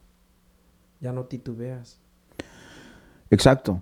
ya 1.02 1.12
no 1.12 1.26
titubeas. 1.26 2.00
Exacto. 3.30 3.82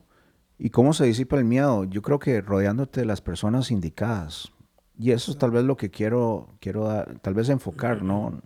¿Y 0.57 0.69
cómo 0.69 0.93
se 0.93 1.05
disipa 1.05 1.37
el 1.37 1.45
miedo? 1.45 1.85
Yo 1.85 2.01
creo 2.01 2.19
que 2.19 2.41
rodeándote 2.41 3.01
de 3.01 3.05
las 3.05 3.21
personas 3.21 3.71
indicadas. 3.71 4.51
Y 4.97 5.11
eso 5.11 5.31
es 5.31 5.37
tal 5.37 5.51
vez 5.51 5.63
lo 5.63 5.75
que 5.75 5.89
quiero, 5.89 6.55
quiero 6.59 6.87
tal 7.21 7.33
vez 7.33 7.49
enfocar, 7.49 8.03
¿no? 8.03 8.41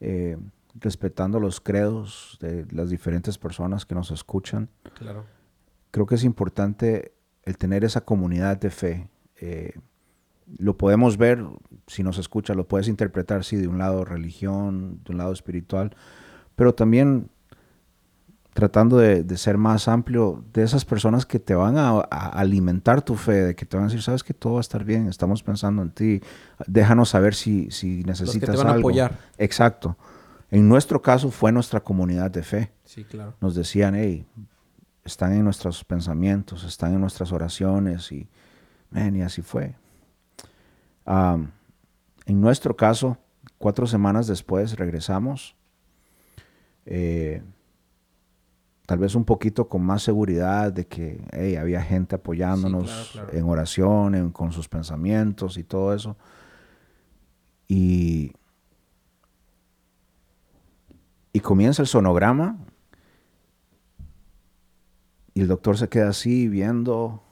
Eh, 0.00 0.36
respetando 0.74 1.38
los 1.38 1.60
credos 1.60 2.36
de 2.40 2.66
las 2.72 2.90
diferentes 2.90 3.38
personas 3.38 3.86
que 3.86 3.94
nos 3.94 4.10
escuchan. 4.10 4.68
Claro. 4.94 5.24
Creo 5.92 6.06
que 6.06 6.16
es 6.16 6.24
importante 6.24 7.12
el 7.44 7.56
tener 7.56 7.84
esa 7.84 8.00
comunidad 8.00 8.58
de 8.58 8.70
fe. 8.70 9.08
Eh, 9.40 9.74
lo 10.58 10.76
podemos 10.76 11.16
ver, 11.16 11.44
si 11.86 12.02
nos 12.02 12.18
escucha, 12.18 12.54
lo 12.54 12.66
puedes 12.66 12.88
interpretar, 12.88 13.44
sí, 13.44 13.56
de 13.56 13.68
un 13.68 13.78
lado 13.78 14.04
religión, 14.04 15.00
de 15.04 15.12
un 15.12 15.18
lado 15.18 15.32
espiritual, 15.32 15.94
pero 16.56 16.74
también 16.74 17.30
tratando 18.54 18.98
de, 18.98 19.36
ser 19.36 19.58
más 19.58 19.88
amplio, 19.88 20.44
de 20.52 20.62
esas 20.62 20.84
personas 20.84 21.26
que 21.26 21.40
te 21.40 21.56
van 21.56 21.76
a, 21.76 21.98
alimentar 22.00 23.02
tu 23.02 23.16
fe, 23.16 23.46
de 23.46 23.56
que 23.56 23.66
te 23.66 23.76
van 23.76 23.84
a 23.84 23.88
decir, 23.88 24.00
sabes 24.00 24.22
que 24.22 24.32
todo 24.32 24.54
va 24.54 24.60
a 24.60 24.62
estar 24.62 24.84
bien, 24.84 25.08
estamos 25.08 25.42
pensando 25.42 25.82
en 25.82 25.90
ti, 25.90 26.22
déjanos 26.68 27.10
saber 27.10 27.34
si, 27.34 27.70
si 27.72 28.04
necesitas 28.04 28.48
Los 28.48 28.58
que 28.58 28.62
te 28.62 28.64
van 28.64 28.76
A 28.76 28.78
apoyar. 28.78 29.18
Exacto. 29.38 29.98
En 30.52 30.68
nuestro 30.68 31.02
caso 31.02 31.32
fue 31.32 31.50
nuestra 31.50 31.80
comunidad 31.80 32.30
de 32.30 32.44
fe. 32.44 32.72
Sí, 32.84 33.02
claro. 33.02 33.34
Nos 33.40 33.56
decían, 33.56 33.96
hey, 33.96 34.24
están 35.04 35.32
en 35.32 35.42
nuestros 35.42 35.84
pensamientos, 35.84 36.62
están 36.62 36.94
en 36.94 37.00
nuestras 37.00 37.32
oraciones 37.32 38.12
y, 38.12 38.28
y 38.94 39.20
así 39.20 39.42
fue. 39.42 39.74
en 41.06 42.40
nuestro 42.40 42.76
caso, 42.76 43.18
cuatro 43.58 43.88
semanas 43.88 44.28
después 44.28 44.78
regresamos. 44.78 45.56
Eh, 46.86 47.42
tal 48.86 48.98
vez 48.98 49.14
un 49.14 49.24
poquito 49.24 49.68
con 49.68 49.82
más 49.82 50.02
seguridad 50.02 50.72
de 50.72 50.86
que 50.86 51.20
había 51.58 51.80
gente 51.80 52.16
apoyándonos 52.16 53.18
en 53.32 53.44
oración, 53.44 54.30
con 54.30 54.52
sus 54.52 54.68
pensamientos 54.68 55.56
y 55.56 55.64
todo 55.64 55.94
eso. 55.94 56.16
Y, 57.66 58.32
y 61.32 61.40
comienza 61.40 61.80
el 61.80 61.88
sonograma 61.88 62.58
y 65.32 65.40
el 65.40 65.48
doctor 65.48 65.78
se 65.78 65.88
queda 65.88 66.10
así 66.10 66.46
viendo, 66.46 67.22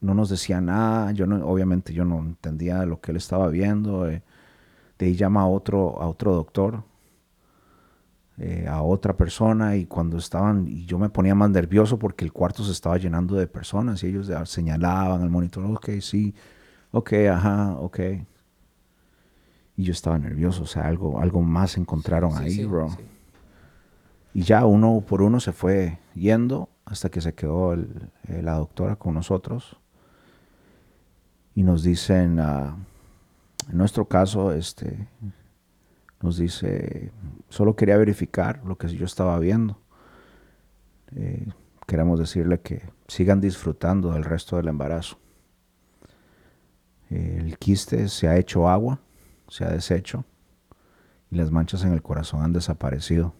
no 0.00 0.14
nos 0.14 0.30
decía 0.30 0.60
nada, 0.60 1.10
yo 1.10 1.26
no, 1.26 1.44
obviamente 1.44 1.92
yo 1.92 2.04
no 2.04 2.20
entendía 2.20 2.86
lo 2.86 3.00
que 3.00 3.10
él 3.10 3.16
estaba 3.16 3.48
viendo, 3.48 4.08
eh, 4.08 4.22
de 4.98 5.06
ahí 5.06 5.14
llama 5.14 5.42
a 5.42 5.46
otro, 5.46 6.00
a 6.00 6.08
otro 6.08 6.34
doctor 6.34 6.84
eh, 8.40 8.66
a 8.68 8.82
otra 8.82 9.16
persona 9.16 9.76
y 9.76 9.86
cuando 9.86 10.16
estaban, 10.16 10.68
y 10.68 10.86
yo 10.86 10.98
me 10.98 11.08
ponía 11.08 11.34
más 11.34 11.50
nervioso 11.50 11.98
porque 11.98 12.24
el 12.24 12.32
cuarto 12.32 12.62
se 12.62 12.72
estaba 12.72 12.96
llenando 12.96 13.34
de 13.34 13.48
personas 13.48 14.02
y 14.02 14.06
ellos 14.06 14.30
señalaban 14.48 15.22
al 15.22 15.30
monitor, 15.30 15.64
ok, 15.66 15.90
sí, 16.00 16.34
ok, 16.92 17.12
ajá, 17.32 17.74
ok. 17.78 17.98
Y 19.76 19.84
yo 19.84 19.92
estaba 19.92 20.18
nervioso, 20.18 20.62
o 20.62 20.66
sea, 20.66 20.86
algo, 20.86 21.20
algo 21.20 21.42
más 21.42 21.76
encontraron 21.76 22.36
ahí, 22.36 22.64
bro. 22.64 22.88
Y 24.34 24.42
ya 24.42 24.66
uno 24.66 25.02
por 25.06 25.22
uno 25.22 25.40
se 25.40 25.52
fue 25.52 25.98
yendo 26.14 26.68
hasta 26.84 27.10
que 27.10 27.20
se 27.20 27.34
quedó 27.34 27.74
eh, 27.74 28.42
la 28.42 28.54
doctora 28.54 28.96
con 28.96 29.14
nosotros. 29.14 29.76
Y 31.54 31.64
nos 31.64 31.82
dicen, 31.82 32.38
ah, 32.38 32.76
en 33.68 33.76
nuestro 33.76 34.04
caso, 34.06 34.52
este, 34.52 35.08
nos 36.22 36.38
dice, 36.38 37.10
solo 37.48 37.76
quería 37.76 37.96
verificar 37.96 38.62
lo 38.64 38.76
que 38.76 38.88
yo 38.88 39.04
estaba 39.04 39.38
viendo. 39.38 39.80
Eh, 41.16 41.46
queremos 41.86 42.18
decirle 42.18 42.60
que 42.60 42.82
sigan 43.06 43.40
disfrutando 43.40 44.12
del 44.12 44.24
resto 44.24 44.56
del 44.56 44.68
embarazo. 44.68 45.18
el 47.10 47.56
quiste 47.58 48.08
se 48.08 48.28
ha 48.28 48.36
hecho 48.36 48.68
agua, 48.68 49.00
se 49.48 49.64
ha 49.64 49.70
deshecho 49.70 50.24
y 51.30 51.36
las 51.36 51.50
manchas 51.50 51.84
en 51.84 51.92
el 51.92 52.02
corazón 52.02 52.42
han 52.42 52.52
desaparecido. 52.52 53.34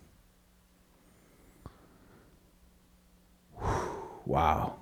wow. 4.29 4.75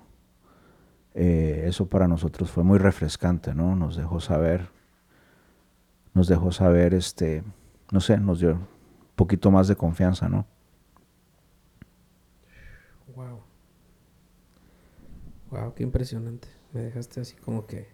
Eh, 1.15 1.63
eso 1.65 1.87
para 1.87 2.07
nosotros 2.07 2.51
fue 2.51 2.63
muy 2.63 2.77
refrescante, 2.77 3.55
¿no? 3.55 3.75
Nos 3.75 3.95
dejó 3.95 4.19
saber, 4.19 4.69
nos 6.13 6.27
dejó 6.27 6.51
saber 6.51 6.93
este, 6.93 7.43
no 7.91 7.99
sé, 8.01 8.17
nos 8.19 8.39
dio 8.39 8.59
poquito 9.17 9.51
más 9.51 9.67
de 9.67 9.75
confianza, 9.75 10.29
¿no? 10.29 10.45
Wow. 13.15 13.41
Wow, 15.51 15.73
qué 15.73 15.83
impresionante. 15.83 16.47
Me 16.71 16.81
dejaste 16.81 17.19
así 17.19 17.35
como 17.35 17.65
que 17.65 17.87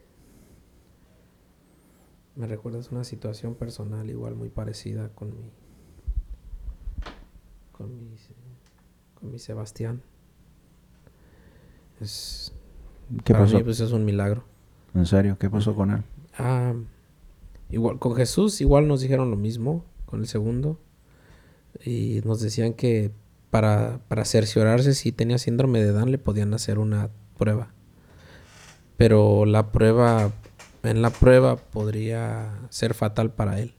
me 2.36 2.46
recuerdas 2.48 2.92
una 2.92 3.04
situación 3.04 3.56
personal 3.56 4.10
igual 4.10 4.36
muy 4.36 4.50
parecida 4.50 5.10
con 5.10 5.30
mi 5.30 5.52
con 7.72 7.96
mi 7.96 8.16
con 9.20 9.32
mi 9.32 9.40
Sebastián. 9.40 10.02
Es 12.02 12.54
¿Qué 13.24 13.34
para 13.34 13.46
pasó? 13.46 13.58
mí 13.58 13.64
pues 13.64 13.80
es 13.80 13.92
un 13.92 14.04
milagro. 14.04 14.44
¿En 14.94 15.06
serio? 15.06 15.38
¿Qué 15.40 15.50
pasó 15.50 15.74
con 15.74 15.92
él? 15.92 16.04
Ah, 16.38 16.74
igual 17.70 17.98
con 18.00 18.16
Jesús 18.16 18.60
igual 18.60 18.88
nos 18.88 19.02
dijeron 19.02 19.32
lo 19.32 19.38
mismo 19.38 19.86
con 20.06 20.20
el 20.20 20.28
segundo 20.28 20.80
y 21.84 22.22
nos 22.26 22.42
decían 22.42 22.74
que 22.74 23.12
para, 23.50 24.00
para 24.08 24.26
cerciorarse 24.26 24.94
si 24.94 25.12
tenía 25.12 25.38
síndrome 25.38 25.84
de 25.84 25.92
Down 25.92 26.12
le 26.12 26.18
podían 26.18 26.54
hacer 26.54 26.80
una 26.80 27.10
prueba. 27.38 27.74
Pero 28.98 29.46
la 29.46 29.72
prueba, 29.72 30.32
en 30.84 31.02
la 31.02 31.10
prueba 31.10 31.58
podría 31.58 32.60
ser 32.70 32.94
fatal 32.94 33.32
para 33.32 33.60
él. 33.60 33.76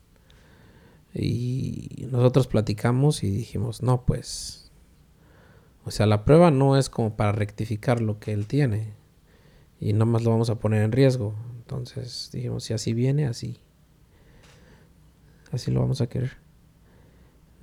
Y 1.14 2.06
nosotros 2.10 2.46
platicamos 2.48 3.22
y 3.22 3.30
dijimos, 3.30 3.82
no, 3.82 4.04
pues, 4.04 4.72
o 5.84 5.90
sea, 5.90 6.06
la 6.06 6.24
prueba 6.24 6.50
no 6.50 6.76
es 6.76 6.90
como 6.90 7.16
para 7.16 7.32
rectificar 7.32 8.00
lo 8.00 8.18
que 8.18 8.32
él 8.32 8.46
tiene. 8.46 8.94
Y 9.80 9.92
nada 9.92 10.06
más 10.06 10.24
lo 10.24 10.30
vamos 10.30 10.50
a 10.50 10.58
poner 10.58 10.82
en 10.82 10.92
riesgo. 10.92 11.34
Entonces 11.58 12.30
dijimos, 12.32 12.64
si 12.64 12.74
así 12.74 12.94
viene, 12.94 13.26
así. 13.26 13.58
Así 15.52 15.70
lo 15.70 15.80
vamos 15.80 16.00
a 16.00 16.08
querer. 16.08 16.43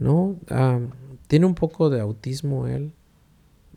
No, 0.01 0.35
ah, 0.49 0.79
tiene 1.27 1.45
un 1.45 1.53
poco 1.53 1.91
de 1.91 2.01
autismo 2.01 2.65
él. 2.65 2.91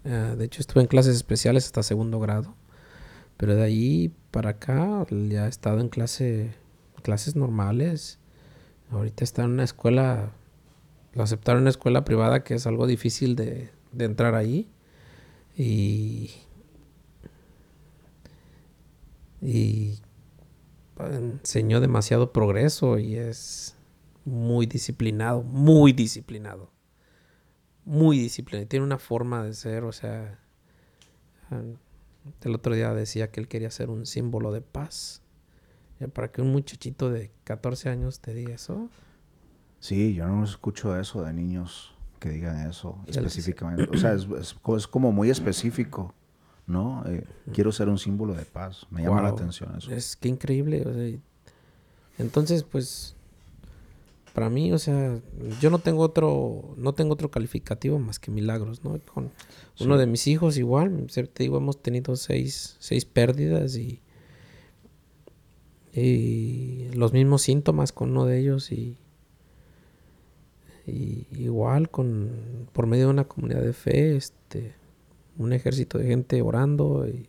Ah, 0.06 0.34
de 0.38 0.46
hecho, 0.46 0.62
estuve 0.62 0.82
en 0.82 0.88
clases 0.88 1.16
especiales 1.16 1.66
hasta 1.66 1.82
segundo 1.82 2.18
grado. 2.18 2.54
Pero 3.36 3.54
de 3.54 3.62
ahí 3.62 4.14
para 4.30 4.50
acá 4.50 5.06
ya 5.10 5.44
ha 5.44 5.48
estado 5.48 5.80
en 5.80 5.90
clase, 5.90 6.54
clases 7.02 7.36
normales. 7.36 8.18
Ahorita 8.90 9.22
está 9.22 9.44
en 9.44 9.50
una 9.50 9.64
escuela, 9.64 10.32
lo 11.12 11.22
aceptaron 11.24 11.58
en 11.58 11.64
una 11.64 11.70
escuela 11.70 12.06
privada 12.06 12.42
que 12.42 12.54
es 12.54 12.66
algo 12.66 12.86
difícil 12.86 13.36
de, 13.36 13.70
de 13.92 14.04
entrar 14.06 14.34
ahí. 14.34 14.70
Y, 15.58 16.30
y 19.42 19.98
enseñó 20.98 21.82
demasiado 21.82 22.32
progreso 22.32 22.98
y 22.98 23.16
es 23.16 23.73
muy 24.24 24.66
disciplinado, 24.66 25.42
muy 25.42 25.92
disciplinado. 25.92 26.70
Muy 27.84 28.18
disciplinado. 28.18 28.66
Tiene 28.68 28.84
una 28.86 28.98
forma 28.98 29.44
de 29.44 29.52
ser, 29.54 29.84
o 29.84 29.92
sea, 29.92 30.38
ah, 31.50 31.60
el 32.42 32.54
otro 32.54 32.74
día 32.74 32.94
decía 32.94 33.30
que 33.30 33.40
él 33.40 33.48
quería 33.48 33.70
ser 33.70 33.90
un 33.90 34.06
símbolo 34.06 34.52
de 34.52 34.60
paz. 34.62 35.20
Para 36.12 36.30
que 36.30 36.42
un 36.42 36.50
muchachito 36.52 37.10
de 37.10 37.30
14 37.44 37.88
años 37.88 38.20
te 38.20 38.34
diga 38.34 38.54
eso. 38.54 38.88
Sí, 39.80 40.14
yo 40.14 40.26
no 40.26 40.44
escucho 40.44 40.98
eso 40.98 41.22
de 41.22 41.32
niños 41.32 41.94
que 42.20 42.30
digan 42.30 42.68
eso 42.68 42.98
específicamente. 43.06 43.88
O 43.90 43.98
sea, 43.98 44.12
es, 44.14 44.26
es 44.38 44.56
es 44.76 44.86
como 44.86 45.12
muy 45.12 45.30
específico, 45.30 46.14
¿no? 46.66 47.04
Eh, 47.06 47.24
quiero 47.52 47.70
ser 47.72 47.88
un 47.88 47.98
símbolo 47.98 48.34
de 48.34 48.44
paz. 48.44 48.86
Me 48.90 49.02
llama 49.02 49.22
la 49.22 49.30
Wow. 49.30 49.38
atención 49.38 49.74
eso. 49.76 49.90
Es 49.92 50.16
que 50.16 50.28
increíble. 50.28 50.82
o 50.86 50.92
sea, 50.92 51.18
entonces, 52.18 52.64
pues, 52.64 53.13
para 54.34 54.50
mí, 54.50 54.72
o 54.72 54.78
sea, 54.78 55.20
yo 55.60 55.70
no 55.70 55.78
tengo 55.78 56.02
otro, 56.02 56.74
no 56.76 56.92
tengo 56.92 57.14
otro 57.14 57.30
calificativo 57.30 57.98
más 57.98 58.18
que 58.18 58.30
milagros, 58.30 58.84
¿no? 58.84 59.00
Con 59.12 59.30
uno 59.80 59.96
de 59.96 60.06
mis 60.06 60.26
hijos 60.26 60.58
igual, 60.58 61.06
te 61.12 61.42
digo, 61.42 61.56
hemos 61.56 61.80
tenido 61.80 62.16
seis, 62.16 62.76
seis 62.80 63.04
pérdidas 63.04 63.76
y, 63.76 64.02
y 65.92 66.90
los 66.94 67.12
mismos 67.12 67.42
síntomas 67.42 67.92
con 67.92 68.10
uno 68.10 68.26
de 68.26 68.40
ellos 68.40 68.72
y, 68.72 68.98
y 70.86 71.26
igual 71.30 71.88
con 71.88 72.68
por 72.72 72.86
medio 72.86 73.04
de 73.04 73.10
una 73.10 73.24
comunidad 73.24 73.62
de 73.62 73.72
fe, 73.72 74.16
este, 74.16 74.74
un 75.38 75.52
ejército 75.52 75.96
de 75.96 76.06
gente 76.06 76.42
orando 76.42 77.06
y 77.08 77.28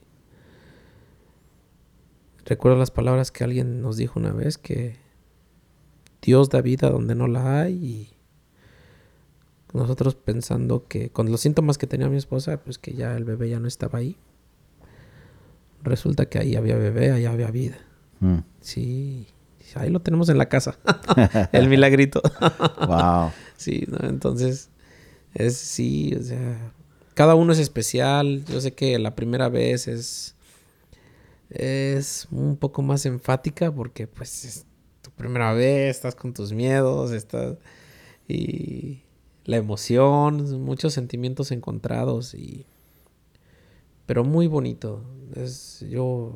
Recuerdo 2.46 2.78
las 2.78 2.92
palabras 2.92 3.32
que 3.32 3.44
alguien 3.44 3.82
nos 3.82 3.98
dijo 3.98 4.20
una 4.20 4.32
vez 4.32 4.60
que 4.60 4.98
Dios 6.26 6.50
da 6.50 6.62
vida 6.62 6.90
donde 6.90 7.14
no 7.14 7.28
la 7.28 7.62
hay 7.62 7.74
y 7.74 8.10
nosotros 9.74 10.16
pensando 10.16 10.88
que 10.88 11.10
con 11.10 11.30
los 11.32 11.42
síntomas 11.42 11.78
que 11.78 11.86
tenía 11.86 12.10
mi 12.10 12.18
esposa, 12.18 12.58
pues 12.58 12.80
que 12.80 12.94
ya 12.94 13.16
el 13.16 13.26
bebé 13.26 13.50
ya 13.50 13.60
no 13.60 13.68
estaba 13.68 14.00
ahí. 14.00 14.18
Resulta 15.84 16.26
que 16.26 16.40
ahí 16.40 16.56
había 16.56 16.78
bebé, 16.78 17.12
ahí 17.12 17.26
había 17.26 17.52
vida. 17.52 17.78
Mm. 18.22 18.40
Sí, 18.62 19.28
ahí 19.76 19.90
lo 19.90 20.00
tenemos 20.00 20.30
en 20.30 20.40
la 20.40 20.48
casa. 20.48 20.78
el 21.52 21.70
milagrito. 21.70 22.22
Wow. 22.88 23.32
Sí, 23.58 23.86
¿no? 23.88 24.08
entonces 24.08 24.70
es 25.34 25.58
sí, 25.58 26.16
o 26.20 26.24
sea, 26.24 26.72
cada 27.14 27.36
uno 27.36 27.54
es 27.54 27.60
especial. 27.60 28.46
Yo 28.46 28.62
sé 28.62 28.74
que 28.74 28.98
la 28.98 29.16
primera 29.16 29.50
vez 29.50 29.88
es 29.88 30.36
es 31.50 32.28
un 32.32 32.58
poco 32.58 32.82
más 32.82 33.06
enfática 33.06 33.72
porque 33.72 34.08
pues 34.08 34.46
es 34.46 34.66
primera 35.18 35.54
vez, 35.54 35.96
estás 35.96 36.16
con 36.16 36.34
tus 36.34 36.52
miedos, 36.54 37.12
estás 37.12 37.58
y 38.28 39.04
la 39.46 39.58
emoción, 39.58 40.62
muchos 40.62 40.94
sentimientos 40.94 41.52
encontrados 41.52 42.34
y 42.34 42.66
pero 44.06 44.24
muy 44.24 44.48
bonito. 44.48 45.04
Es 45.36 45.86
yo 45.90 46.34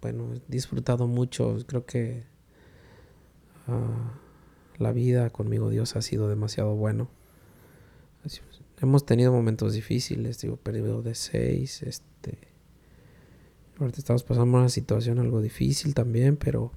bueno, 0.00 0.32
he 0.34 0.40
disfrutado 0.48 1.06
mucho, 1.06 1.56
creo 1.66 1.84
que 1.84 2.24
ah, 3.66 4.18
la 4.78 4.92
vida 4.92 5.30
conmigo 5.30 5.70
Dios 5.70 5.96
ha 5.96 6.02
sido 6.02 6.28
demasiado 6.28 6.74
bueno. 6.74 7.08
Hemos 8.80 9.04
tenido 9.04 9.32
momentos 9.32 9.72
difíciles, 9.72 10.40
digo, 10.40 10.56
periodo 10.56 11.02
de 11.02 11.14
seis, 11.14 11.82
este... 11.82 12.38
Ahorita 13.78 13.98
estamos 13.98 14.22
pasando 14.22 14.58
una 14.58 14.68
situación 14.68 15.18
algo 15.18 15.40
difícil 15.40 15.94
también, 15.94 16.36
pero... 16.36 16.72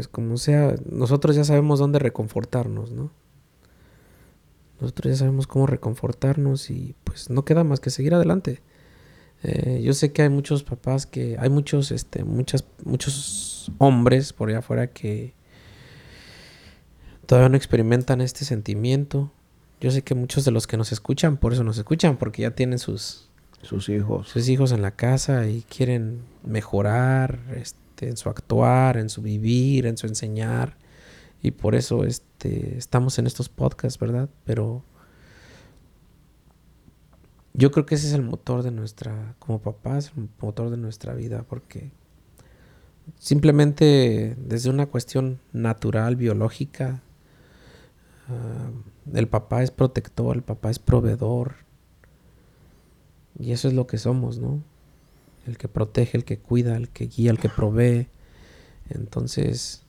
Pues 0.00 0.08
como 0.08 0.38
sea, 0.38 0.76
nosotros 0.90 1.36
ya 1.36 1.44
sabemos 1.44 1.78
dónde 1.78 1.98
reconfortarnos, 1.98 2.90
¿no? 2.90 3.10
Nosotros 4.80 5.12
ya 5.12 5.18
sabemos 5.18 5.46
cómo 5.46 5.66
reconfortarnos 5.66 6.70
y 6.70 6.94
pues 7.04 7.28
no 7.28 7.44
queda 7.44 7.64
más 7.64 7.80
que 7.80 7.90
seguir 7.90 8.14
adelante. 8.14 8.62
Eh, 9.42 9.82
yo 9.84 9.92
sé 9.92 10.10
que 10.10 10.22
hay 10.22 10.30
muchos 10.30 10.62
papás 10.62 11.04
que, 11.04 11.36
hay 11.38 11.50
muchos, 11.50 11.90
este, 11.90 12.24
muchas, 12.24 12.64
muchos 12.82 13.72
hombres 13.76 14.32
por 14.32 14.48
allá 14.48 14.60
afuera 14.60 14.86
que 14.86 15.34
todavía 17.26 17.50
no 17.50 17.58
experimentan 17.58 18.22
este 18.22 18.46
sentimiento. 18.46 19.30
Yo 19.82 19.90
sé 19.90 20.00
que 20.00 20.14
muchos 20.14 20.46
de 20.46 20.50
los 20.50 20.66
que 20.66 20.78
nos 20.78 20.92
escuchan, 20.92 21.36
por 21.36 21.52
eso 21.52 21.62
nos 21.62 21.76
escuchan, 21.76 22.16
porque 22.16 22.40
ya 22.40 22.52
tienen 22.52 22.78
sus, 22.78 23.28
Sus 23.60 23.90
hijos. 23.90 24.28
sus 24.28 24.48
hijos 24.48 24.72
en 24.72 24.80
la 24.80 24.92
casa 24.92 25.46
y 25.46 25.60
quieren 25.60 26.22
mejorar 26.42 27.40
este, 27.54 27.78
en 28.08 28.16
su 28.16 28.28
actuar, 28.28 28.96
en 28.96 29.08
su 29.08 29.22
vivir, 29.22 29.86
en 29.86 29.96
su 29.96 30.06
enseñar. 30.06 30.76
Y 31.42 31.52
por 31.52 31.74
eso 31.74 32.04
este, 32.04 32.76
estamos 32.76 33.18
en 33.18 33.26
estos 33.26 33.48
podcasts, 33.48 33.98
¿verdad? 33.98 34.28
Pero 34.44 34.84
yo 37.52 37.70
creo 37.70 37.86
que 37.86 37.94
ese 37.94 38.06
es 38.06 38.12
el 38.12 38.22
motor 38.22 38.62
de 38.62 38.70
nuestra, 38.70 39.34
como 39.38 39.60
papás, 39.60 40.12
el 40.16 40.28
motor 40.40 40.70
de 40.70 40.76
nuestra 40.76 41.14
vida, 41.14 41.44
porque 41.48 41.90
simplemente 43.18 44.36
desde 44.38 44.70
una 44.70 44.86
cuestión 44.86 45.40
natural, 45.52 46.16
biológica, 46.16 47.02
ah, 48.28 48.70
el 49.12 49.28
papá 49.28 49.62
es 49.62 49.70
protector, 49.70 50.36
el 50.36 50.42
papá 50.42 50.70
es 50.70 50.78
proveedor, 50.78 51.54
y 53.38 53.52
eso 53.52 53.68
es 53.68 53.74
lo 53.74 53.86
que 53.86 53.98
somos, 53.98 54.38
¿no? 54.38 54.62
El 55.50 55.58
que 55.58 55.68
protege, 55.68 56.16
el 56.16 56.24
que 56.24 56.38
cuida, 56.38 56.76
el 56.76 56.88
que 56.88 57.06
guía, 57.06 57.30
el 57.30 57.38
que 57.38 57.48
provee. 57.48 58.06
Entonces, 58.88 59.82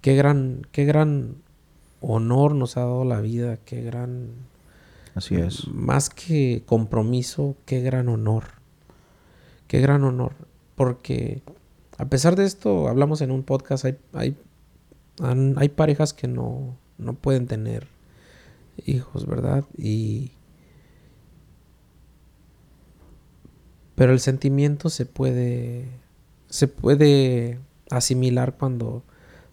qué 0.00 0.14
gran, 0.14 0.62
qué 0.70 0.84
gran 0.84 1.36
honor 2.00 2.54
nos 2.54 2.76
ha 2.76 2.80
dado 2.80 3.04
la 3.04 3.20
vida, 3.20 3.58
qué 3.64 3.82
gran, 3.82 4.30
Así 5.14 5.34
es. 5.34 5.66
más 5.68 6.10
que 6.10 6.62
compromiso, 6.64 7.56
qué 7.66 7.80
gran 7.80 8.08
honor. 8.08 8.44
Qué 9.66 9.80
gran 9.80 10.04
honor. 10.04 10.34
Porque 10.76 11.42
a 11.98 12.06
pesar 12.08 12.36
de 12.36 12.44
esto, 12.44 12.88
hablamos 12.88 13.20
en 13.20 13.30
un 13.30 13.42
podcast, 13.42 13.84
hay, 13.84 13.98
hay, 14.12 14.36
hay 15.56 15.68
parejas 15.70 16.12
que 16.12 16.28
no, 16.28 16.76
no 16.98 17.14
pueden 17.14 17.46
tener 17.46 17.88
hijos, 18.86 19.26
¿verdad? 19.26 19.64
Y... 19.76 20.32
Pero 23.94 24.12
el 24.12 24.20
sentimiento 24.20 24.90
se 24.90 25.06
puede, 25.06 25.88
se 26.48 26.68
puede 26.68 27.60
asimilar 27.90 28.56
cuando 28.56 29.04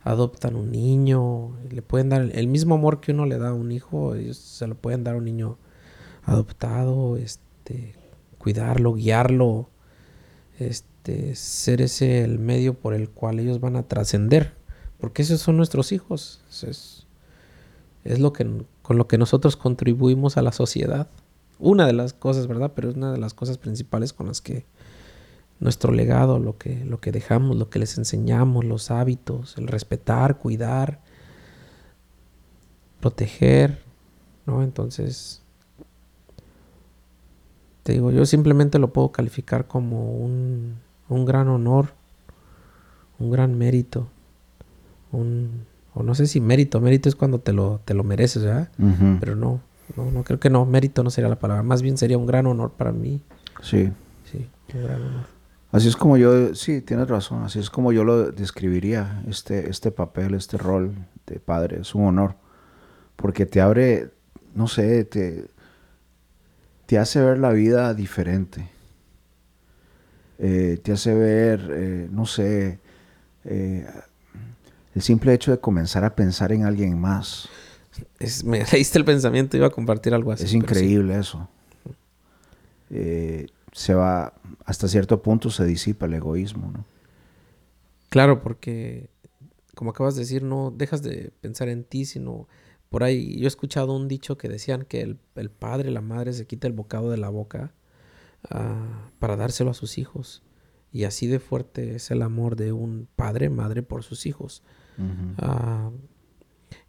adoptan 0.03 0.55
un 0.55 0.71
niño, 0.71 1.55
le 1.69 1.81
pueden 1.81 2.09
dar 2.09 2.29
el 2.33 2.47
mismo 2.47 2.75
amor 2.75 3.01
que 3.01 3.11
uno 3.11 3.25
le 3.25 3.37
da 3.37 3.49
a 3.49 3.53
un 3.53 3.71
hijo, 3.71 4.15
ellos 4.15 4.37
se 4.37 4.67
lo 4.67 4.75
pueden 4.75 5.03
dar 5.03 5.15
a 5.15 5.17
un 5.17 5.25
niño 5.25 5.57
adoptado, 6.23 7.17
este, 7.17 7.93
cuidarlo, 8.37 8.95
guiarlo, 8.95 9.69
este, 10.59 11.35
ser 11.35 11.81
ese 11.81 12.23
el 12.23 12.39
medio 12.39 12.73
por 12.73 12.93
el 12.93 13.09
cual 13.09 13.39
ellos 13.39 13.59
van 13.59 13.75
a 13.75 13.83
trascender, 13.83 14.55
porque 14.99 15.21
esos 15.21 15.39
son 15.39 15.57
nuestros 15.57 15.91
hijos, 15.91 16.41
es, 16.63 17.05
es 18.03 18.19
lo 18.19 18.33
que, 18.33 18.65
con 18.81 18.97
lo 18.97 19.07
que 19.07 19.19
nosotros 19.19 19.55
contribuimos 19.55 20.37
a 20.37 20.41
la 20.41 20.51
sociedad. 20.51 21.09
Una 21.61 21.85
de 21.85 21.93
las 21.93 22.13
cosas, 22.13 22.47
¿verdad? 22.47 22.73
Pero 22.75 22.89
es 22.89 22.95
una 22.95 23.11
de 23.11 23.19
las 23.19 23.33
cosas 23.33 23.57
principales 23.57 24.13
con 24.13 24.27
las 24.27 24.41
que 24.41 24.65
nuestro 25.59 25.93
legado, 25.93 26.39
lo 26.39 26.57
que, 26.57 26.83
lo 26.85 26.99
que 26.99 27.11
dejamos, 27.11 27.55
lo 27.55 27.69
que 27.69 27.79
les 27.79 27.97
enseñamos, 27.97 28.65
los 28.65 28.89
hábitos, 28.89 29.57
el 29.57 29.67
respetar, 29.67 30.39
cuidar, 30.39 30.99
proteger, 32.99 33.79
¿no? 34.47 34.63
Entonces, 34.63 35.43
te 37.83 37.93
digo, 37.93 38.11
yo 38.11 38.25
simplemente 38.25 38.79
lo 38.79 38.91
puedo 38.91 39.11
calificar 39.11 39.67
como 39.67 40.11
un, 40.13 40.77
un 41.09 41.25
gran 41.25 41.47
honor, 41.47 41.93
un 43.19 43.29
gran 43.29 43.55
mérito, 43.55 44.07
un, 45.11 45.65
o 45.93 46.01
no 46.01 46.15
sé 46.15 46.25
si 46.25 46.41
mérito, 46.41 46.81
mérito 46.81 47.07
es 47.07 47.15
cuando 47.15 47.39
te 47.39 47.53
lo, 47.53 47.81
te 47.85 47.93
lo 47.93 48.03
mereces, 48.03 48.43
¿verdad? 48.43 48.69
Pero 49.19 49.35
no, 49.35 49.61
no, 49.95 50.11
no 50.11 50.23
creo 50.23 50.39
que 50.39 50.49
no, 50.49 50.65
mérito 50.65 51.03
no 51.03 51.09
sería 51.09 51.29
la 51.29 51.39
palabra, 51.39 51.63
más 51.63 51.81
bien 51.81 51.97
sería 51.97 52.17
un 52.17 52.25
gran 52.25 52.45
honor 52.45 52.71
para 52.71 52.91
mí. 52.91 53.21
Sí. 53.61 53.91
Sí, 54.31 54.47
un 54.73 54.83
gran 54.83 55.01
honor. 55.01 55.41
Así 55.71 55.87
es 55.87 55.95
como 55.95 56.17
yo, 56.17 56.53
sí, 56.53 56.81
tienes 56.81 57.07
razón, 57.07 57.43
así 57.43 57.59
es 57.59 57.69
como 57.69 57.93
yo 57.93 58.03
lo 58.03 58.31
describiría, 58.31 59.23
este, 59.27 59.69
este 59.69 59.91
papel, 59.91 60.33
este 60.33 60.57
rol 60.57 60.93
de 61.25 61.39
padre, 61.39 61.79
es 61.79 61.95
un 61.95 62.05
honor, 62.05 62.35
porque 63.15 63.45
te 63.45 63.61
abre, 63.61 64.09
no 64.53 64.67
sé, 64.67 65.05
te, 65.05 65.45
te 66.87 66.99
hace 66.99 67.21
ver 67.21 67.39
la 67.39 67.51
vida 67.51 67.93
diferente, 67.93 68.69
eh, 70.39 70.77
te 70.83 70.91
hace 70.91 71.13
ver, 71.13 71.69
eh, 71.71 72.09
no 72.11 72.25
sé, 72.25 72.79
eh, 73.45 73.87
el 74.93 75.01
simple 75.01 75.33
hecho 75.33 75.51
de 75.51 75.59
comenzar 75.59 76.03
a 76.03 76.15
pensar 76.15 76.51
en 76.51 76.65
alguien 76.65 76.99
más. 76.99 77.47
Es, 78.19 78.43
me 78.43 78.63
leíste 78.71 78.97
el 78.99 79.05
pensamiento, 79.05 79.57
iba 79.57 79.67
a 79.67 79.71
compartir 79.71 80.13
algo 80.13 80.31
así. 80.31 80.45
Es 80.45 80.53
increíble 80.53 81.17
eso. 81.17 81.47
se 82.89 83.93
va, 83.93 84.33
hasta 84.65 84.87
cierto 84.87 85.21
punto 85.21 85.49
se 85.49 85.65
disipa 85.65 86.05
el 86.05 86.13
egoísmo, 86.13 86.71
¿no? 86.71 86.85
Claro, 88.09 88.41
porque 88.41 89.09
como 89.75 89.91
acabas 89.91 90.15
de 90.15 90.21
decir, 90.21 90.43
no 90.43 90.71
dejas 90.75 91.01
de 91.01 91.31
pensar 91.41 91.69
en 91.69 91.83
ti, 91.83 92.05
sino 92.05 92.47
por 92.89 93.03
ahí 93.03 93.39
yo 93.39 93.45
he 93.45 93.47
escuchado 93.47 93.95
un 93.95 94.07
dicho 94.07 94.37
que 94.37 94.49
decían 94.49 94.83
que 94.83 95.01
el, 95.01 95.17
el 95.35 95.49
padre, 95.49 95.91
la 95.91 96.01
madre 96.01 96.33
se 96.33 96.45
quita 96.45 96.67
el 96.67 96.73
bocado 96.73 97.09
de 97.09 97.17
la 97.17 97.29
boca 97.29 97.73
uh, 98.53 99.09
para 99.17 99.37
dárselo 99.37 99.71
a 99.71 99.73
sus 99.73 99.97
hijos. 99.97 100.43
Y 100.91 101.05
así 101.05 101.25
de 101.27 101.39
fuerte 101.39 101.95
es 101.95 102.11
el 102.11 102.21
amor 102.21 102.57
de 102.57 102.73
un 102.73 103.07
padre, 103.15 103.49
madre 103.49 103.81
por 103.81 104.03
sus 104.03 104.25
hijos. 104.25 104.61
Uh, 104.97 105.91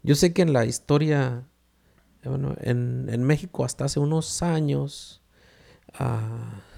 yo 0.03 0.15
sé 0.15 0.33
que 0.33 0.41
en 0.41 0.53
la 0.53 0.65
historia, 0.65 1.47
bueno, 2.23 2.55
en, 2.61 3.07
en 3.09 3.23
México 3.23 3.65
hasta 3.65 3.85
hace 3.85 3.99
unos 3.99 4.41
años, 4.41 5.21
uh, 5.99 6.73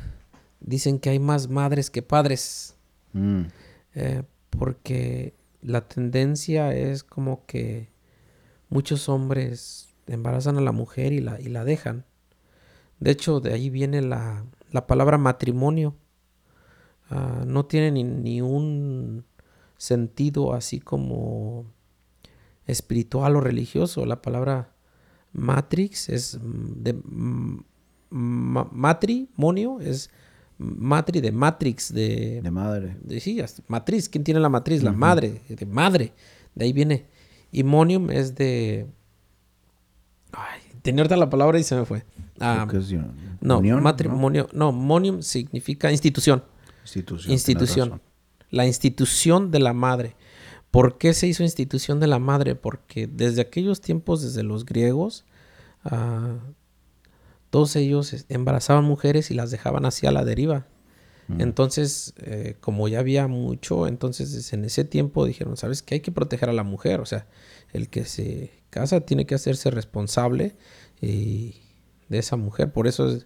dicen 0.60 1.00
que 1.00 1.10
hay 1.10 1.20
más 1.20 1.50
madres 1.50 1.90
que 1.90 2.02
padres. 2.02 2.76
Mm. 3.14 3.44
Eh, 3.96 4.24
porque 4.50 5.34
la 5.62 5.88
tendencia 5.88 6.76
es 6.76 7.04
como 7.04 7.46
que 7.46 7.90
muchos 8.70 9.10
hombres 9.10 9.90
embarazan 10.08 10.58
a 10.58 10.62
la 10.62 10.72
mujer 10.72 11.14
y 11.14 11.22
la, 11.22 11.40
y 11.40 11.46
la 11.46 11.64
dejan. 11.64 12.06
De 13.00 13.12
hecho, 13.12 13.40
de 13.40 13.54
ahí 13.54 13.70
viene 13.70 14.02
la, 14.02 14.46
la 14.72 14.88
palabra 14.88 15.18
matrimonio. 15.18 15.96
Ah, 17.10 17.44
no 17.46 17.66
tiene 17.66 17.92
ni, 17.92 18.04
ni, 18.04 18.42
un 18.42 19.26
sentido 19.78 20.54
así 20.54 20.80
como 20.80 21.66
espiritual 22.68 23.36
o 23.36 23.42
religioso. 23.42 24.06
La 24.06 24.22
palabra 24.22 24.72
matrix 25.34 26.10
es 26.10 26.40
de 26.42 26.96
matrimonio, 28.10 29.80
es 29.80 30.10
matri 30.58 31.22
de 31.22 31.32
Matrix, 31.32 31.94
de... 31.94 32.42
De 32.42 32.52
madre. 32.52 32.98
De, 33.02 33.20
sí, 33.20 33.42
matriz. 33.68 34.08
¿Quién 34.10 34.24
tiene 34.24 34.40
la 34.40 34.50
matriz? 34.50 34.84
La 34.84 34.92
madre, 34.92 35.42
de 35.50 35.66
madre. 35.66 36.14
De 36.54 36.66
ahí 36.66 36.74
viene. 36.74 37.06
Y 37.52 37.64
monium 37.64 38.10
es 38.10 38.36
de... 38.36 38.88
Ay, 40.32 40.62
tenía 40.82 41.02
ahorita 41.02 41.18
la 41.18 41.30
palabra 41.30 41.60
y 41.60 41.64
se 41.64 41.76
me 41.76 41.86
fue. 41.86 42.06
Ah, 42.40 42.68
no, 43.42 43.62
matrimonio. 43.82 44.48
¿no? 44.54 44.72
monium 44.72 45.22
significa 45.22 45.92
institución. 45.92 46.44
Institución. 46.84 47.32
Institución. 47.32 48.02
La 48.50 48.66
institución 48.66 49.52
de 49.52 49.60
la 49.60 49.74
madre. 49.74 50.16
¿Por 50.76 50.98
qué 50.98 51.14
se 51.14 51.26
hizo 51.26 51.42
institución 51.42 52.02
de 52.02 52.08
la 52.08 52.20
madre? 52.20 52.54
Porque 52.56 53.08
desde 53.08 53.42
aquellos 53.42 53.80
tiempos, 53.80 54.22
desde 54.22 54.44
los 54.44 54.66
griegos, 54.66 55.24
uh, 55.86 56.38
todos 57.50 57.78
ellos 57.78 58.26
embarazaban 58.28 58.84
mujeres 58.84 59.32
y 59.32 59.36
las 59.36 59.52
dejaban 59.52 59.86
así 59.86 60.06
a 60.06 60.12
la 60.12 60.26
deriva. 60.26 60.68
Mm. 61.30 61.40
Entonces, 61.40 62.14
eh, 62.18 62.58
como 62.60 62.90
ya 62.90 63.00
había 63.00 63.28
mucho, 63.28 63.88
entonces 63.88 64.52
en 64.52 64.66
ese 64.66 64.84
tiempo 64.84 65.26
dijeron, 65.26 65.56
¿sabes 65.56 65.82
qué? 65.82 65.96
Hay 65.96 66.02
que 66.02 66.12
proteger 66.12 66.50
a 66.50 66.54
la 66.54 66.64
mujer. 66.64 67.00
O 67.00 67.06
sea, 67.06 67.26
el 67.72 67.88
que 67.88 68.04
se 68.04 68.52
casa 68.70 69.00
tiene 69.00 69.26
que 69.26 69.36
hacerse 69.36 69.72
responsable 69.72 70.58
de 71.00 71.54
esa 72.10 72.36
mujer. 72.36 72.74
Por 72.74 72.88
eso 72.88 73.18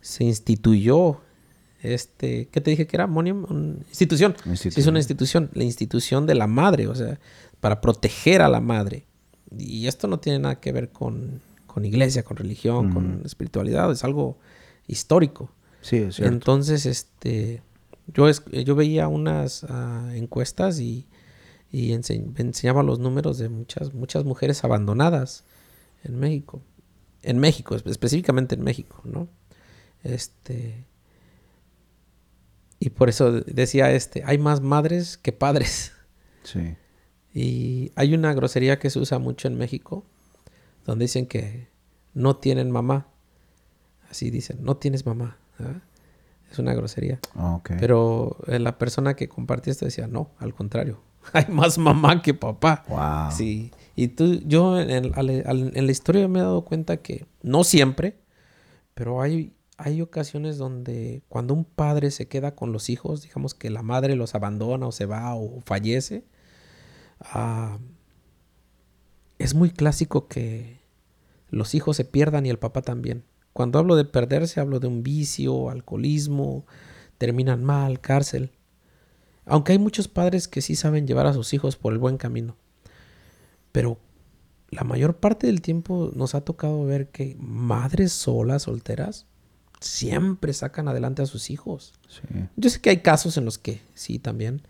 se 0.00 0.24
instituyó 0.24 1.20
este, 1.80 2.48
¿qué 2.48 2.60
te 2.60 2.70
dije 2.70 2.86
que 2.86 2.96
era? 2.96 3.06
Una 3.06 3.30
institución. 3.88 4.34
institución. 4.44 4.82
es 4.82 4.86
una 4.86 4.98
institución, 4.98 5.50
la 5.54 5.64
institución 5.64 6.26
de 6.26 6.34
la 6.34 6.46
madre, 6.46 6.88
o 6.88 6.94
sea, 6.94 7.18
para 7.60 7.80
proteger 7.80 8.42
a 8.42 8.48
la 8.48 8.60
madre. 8.60 9.06
Y 9.56 9.86
esto 9.86 10.08
no 10.08 10.18
tiene 10.18 10.40
nada 10.40 10.60
que 10.60 10.72
ver 10.72 10.90
con 10.90 11.40
con 11.78 11.84
iglesia, 11.84 12.24
con 12.24 12.36
religión, 12.36 12.92
con 12.92 13.22
espiritualidad, 13.24 13.92
es 13.92 14.02
algo 14.02 14.38
histórico. 14.88 15.52
Sí, 15.80 15.98
es 15.98 16.16
cierto. 16.16 16.34
Entonces, 16.34 16.86
este, 16.86 17.62
yo, 18.08 18.28
yo 18.28 18.74
veía 18.74 19.06
unas 19.06 19.64
ah, 19.68 20.10
encuestas 20.14 20.80
y, 20.80 21.06
y 21.70 21.92
enseñaba 21.92 22.82
los 22.82 22.98
números 22.98 23.38
de 23.38 23.48
muchas, 23.48 23.94
muchas 23.94 24.24
mujeres 24.24 24.64
abandonadas 24.64 25.44
en 26.02 26.18
México. 26.18 26.62
En 27.22 27.38
México, 27.38 27.76
específicamente 27.76 28.56
en 28.56 28.64
México, 28.64 29.00
¿no? 29.04 29.28
Este. 30.02 30.84
Y 32.80 32.90
por 32.90 33.08
eso 33.08 33.32
decía 33.32 33.90
este, 33.90 34.22
hay 34.24 34.38
más 34.38 34.60
madres 34.60 35.18
que 35.18 35.32
padres. 35.32 35.92
Sí. 36.44 36.76
Y 37.34 37.92
hay 37.94 38.14
una 38.14 38.32
grosería 38.32 38.78
que 38.78 38.90
se 38.90 38.98
usa 38.98 39.18
mucho 39.18 39.48
en 39.48 39.56
México, 39.56 40.04
donde 40.84 41.04
dicen 41.04 41.26
que 41.26 41.68
no 42.14 42.36
tienen 42.36 42.70
mamá. 42.70 43.08
Así 44.10 44.30
dicen, 44.30 44.58
no 44.62 44.76
tienes 44.76 45.06
mamá. 45.06 45.36
Es 46.50 46.58
una 46.58 46.72
grosería. 46.74 47.20
Ah, 47.34 47.60
Pero 47.78 48.38
eh, 48.46 48.58
la 48.58 48.78
persona 48.78 49.14
que 49.14 49.28
compartía 49.28 49.72
esto 49.72 49.84
decía, 49.84 50.06
no, 50.06 50.30
al 50.38 50.54
contrario. 50.54 51.00
Hay 51.32 51.46
más 51.48 51.76
mamá 51.78 52.22
que 52.22 52.32
papá. 52.32 52.84
Wow. 52.88 53.32
Sí. 53.36 53.70
Y 53.94 54.08
tú, 54.08 54.40
yo 54.46 54.80
en, 54.80 54.90
en, 54.90 55.86
la 55.86 55.92
historia 55.92 56.28
me 56.28 56.38
he 56.38 56.42
dado 56.42 56.64
cuenta 56.64 56.98
que 56.98 57.26
no 57.42 57.64
siempre, 57.64 58.16
pero 58.94 59.20
hay, 59.20 59.52
hay 59.78 60.02
ocasiones 60.02 60.58
donde 60.58 61.22
cuando 61.28 61.54
un 61.54 61.64
padre 61.64 62.10
se 62.10 62.26
queda 62.26 62.56
con 62.56 62.72
los 62.72 62.90
hijos, 62.90 63.22
digamos 63.22 63.54
que 63.54 63.70
la 63.70 63.82
madre 63.82 64.16
los 64.16 64.34
abandona 64.34 64.88
o 64.88 64.92
se 64.92 65.06
va 65.06 65.36
o 65.36 65.60
fallece, 65.60 66.24
ah, 67.20 67.78
es 69.38 69.54
muy 69.54 69.70
clásico 69.70 70.26
que 70.26 70.80
los 71.48 71.76
hijos 71.76 71.96
se 71.96 72.04
pierdan 72.04 72.44
y 72.44 72.50
el 72.50 72.58
papá 72.58 72.82
también. 72.82 73.24
Cuando 73.52 73.78
hablo 73.78 73.94
de 73.94 74.04
perderse, 74.04 74.58
hablo 74.58 74.80
de 74.80 74.88
un 74.88 75.04
vicio, 75.04 75.70
alcoholismo, 75.70 76.66
terminan 77.16 77.62
mal, 77.62 78.00
cárcel. 78.00 78.50
Aunque 79.46 79.72
hay 79.72 79.78
muchos 79.78 80.08
padres 80.08 80.48
que 80.48 80.60
sí 80.60 80.74
saben 80.74 81.06
llevar 81.06 81.28
a 81.28 81.34
sus 81.34 81.54
hijos 81.54 81.76
por 81.76 81.92
el 81.92 82.00
buen 82.00 82.16
camino. 82.16 82.56
Pero 83.70 83.98
la 84.70 84.82
mayor 84.82 85.18
parte 85.18 85.46
del 85.46 85.62
tiempo 85.62 86.10
nos 86.16 86.34
ha 86.34 86.40
tocado 86.40 86.84
ver 86.84 87.10
que 87.10 87.36
madres 87.38 88.12
solas, 88.12 88.62
solteras, 88.64 89.27
siempre 89.80 90.52
sacan 90.52 90.88
adelante 90.88 91.22
a 91.22 91.26
sus 91.26 91.50
hijos. 91.50 91.94
Yo 92.56 92.70
sé 92.70 92.80
que 92.80 92.90
hay 92.90 92.98
casos 92.98 93.36
en 93.36 93.44
los 93.44 93.58
que 93.58 93.80
sí 93.94 94.18
también, 94.18 94.62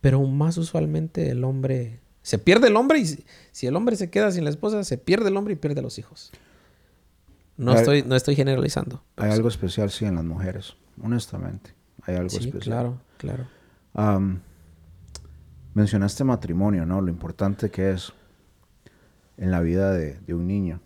pero 0.00 0.20
más 0.22 0.58
usualmente 0.58 1.30
el 1.30 1.44
hombre 1.44 2.00
se 2.22 2.38
pierde 2.38 2.68
el 2.68 2.76
hombre 2.76 3.00
y 3.00 3.24
si 3.50 3.66
el 3.66 3.76
hombre 3.76 3.96
se 3.96 4.10
queda 4.10 4.30
sin 4.30 4.44
la 4.44 4.50
esposa, 4.50 4.84
se 4.84 4.96
pierde 4.96 5.28
el 5.28 5.36
hombre 5.36 5.54
y 5.54 5.56
pierde 5.56 5.82
los 5.82 5.98
hijos. 5.98 6.30
No, 7.56 7.74
estoy, 7.74 8.02
no 8.02 8.16
estoy 8.16 8.34
generalizando. 8.34 9.02
Hay 9.16 9.30
algo 9.30 9.48
especial, 9.48 9.90
sí, 9.90 10.04
en 10.04 10.14
las 10.14 10.24
mujeres, 10.24 10.74
honestamente. 11.02 11.74
Hay 12.02 12.16
algo 12.16 12.30
sí, 12.30 12.38
especial. 12.38 12.98
Claro, 13.18 13.46
claro. 13.94 14.40
Mencionaste 15.74 16.24
matrimonio, 16.24 16.86
¿no? 16.86 17.00
Lo 17.00 17.10
importante 17.10 17.70
que 17.70 17.90
es 17.90 18.12
en 19.36 19.50
la 19.50 19.60
vida 19.60 19.92
de, 19.92 20.18
de 20.20 20.34
un 20.34 20.46
niño. 20.46 20.80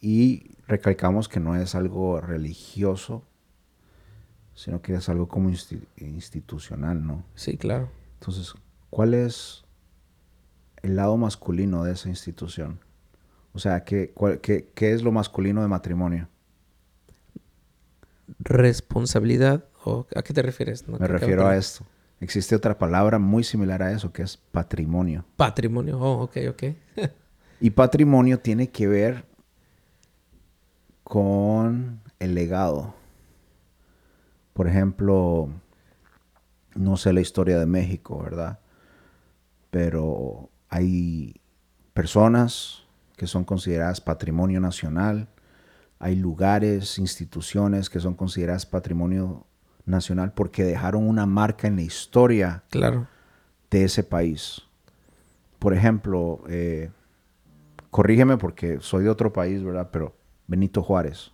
Y 0.00 0.57
recalcamos 0.68 1.28
que 1.28 1.40
no 1.40 1.56
es 1.56 1.74
algo 1.74 2.20
religioso, 2.20 3.24
sino 4.54 4.82
que 4.82 4.94
es 4.94 5.08
algo 5.08 5.26
como 5.28 5.50
insti- 5.50 5.86
institucional, 5.96 7.04
¿no? 7.06 7.24
Sí, 7.34 7.56
claro. 7.56 7.88
Entonces, 8.20 8.54
¿cuál 8.90 9.14
es 9.14 9.64
el 10.82 10.96
lado 10.96 11.16
masculino 11.16 11.84
de 11.84 11.92
esa 11.92 12.08
institución? 12.08 12.78
O 13.54 13.58
sea, 13.58 13.82
¿qué, 13.84 14.10
cuál- 14.10 14.40
qué- 14.40 14.68
qué 14.74 14.92
es 14.92 15.02
lo 15.02 15.10
masculino 15.10 15.62
de 15.62 15.68
matrimonio? 15.68 16.28
Responsabilidad. 18.40 19.64
¿o 19.84 20.06
¿A 20.14 20.22
qué 20.22 20.34
te 20.34 20.42
refieres? 20.42 20.86
No, 20.86 20.92
Me 20.94 20.98
¿Qué- 20.98 21.04
qué 21.14 21.18
refiero 21.18 21.46
a 21.46 21.56
esto. 21.56 21.84
Existe 22.20 22.54
otra 22.56 22.76
palabra 22.76 23.18
muy 23.18 23.44
similar 23.44 23.80
a 23.82 23.92
eso, 23.92 24.12
que 24.12 24.22
es 24.22 24.36
patrimonio. 24.36 25.24
Patrimonio. 25.36 25.98
Oh, 26.00 26.22
ok, 26.24 26.36
ok. 26.50 26.62
Y 27.60 27.70
patrimonio 27.70 28.38
tiene 28.38 28.68
que 28.70 28.86
ver 28.86 29.24
con 31.08 32.02
el 32.18 32.34
legado. 32.34 32.94
Por 34.52 34.68
ejemplo, 34.68 35.48
no 36.74 36.98
sé 36.98 37.14
la 37.14 37.22
historia 37.22 37.58
de 37.58 37.64
México, 37.64 38.22
¿verdad? 38.22 38.58
Pero 39.70 40.50
hay 40.68 41.40
personas 41.94 42.82
que 43.16 43.26
son 43.26 43.44
consideradas 43.44 44.02
patrimonio 44.02 44.60
nacional, 44.60 45.28
hay 45.98 46.14
lugares, 46.14 46.98
instituciones 46.98 47.88
que 47.88 48.00
son 48.00 48.14
consideradas 48.14 48.66
patrimonio 48.66 49.46
nacional 49.86 50.34
porque 50.34 50.62
dejaron 50.62 51.08
una 51.08 51.24
marca 51.24 51.66
en 51.68 51.76
la 51.76 51.82
historia 51.82 52.64
claro. 52.68 53.08
de 53.70 53.84
ese 53.84 54.04
país. 54.04 54.60
Por 55.58 55.72
ejemplo, 55.72 56.42
eh, 56.50 56.90
corrígeme 57.90 58.36
porque 58.36 58.78
soy 58.80 59.04
de 59.04 59.10
otro 59.10 59.32
país, 59.32 59.64
¿verdad? 59.64 59.88
Pero 59.90 60.17
Benito 60.48 60.82
Juárez, 60.82 61.30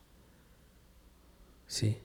Sí. 1.66 1.96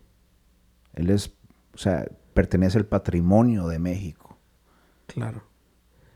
él 0.93 1.10
es, 1.10 1.34
o 1.74 1.78
sea, 1.78 2.07
pertenece 2.34 2.78
al 2.78 2.86
patrimonio 2.86 3.68
de 3.68 3.78
México. 3.80 4.38
Claro. 5.07 5.43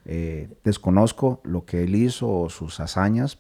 Eh, 0.05 0.49
desconozco 0.63 1.41
lo 1.43 1.65
que 1.65 1.83
él 1.83 1.95
hizo 1.95 2.29
o 2.29 2.49
sus 2.49 2.79
hazañas, 2.79 3.39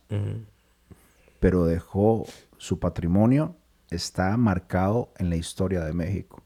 pero 1.39 1.65
dejó 1.65 2.25
su 2.57 2.79
patrimonio, 2.79 3.55
está 3.89 4.35
marcado 4.37 5.11
en 5.17 5.29
la 5.29 5.35
historia 5.35 5.83
de 5.83 5.93
México. 5.93 6.41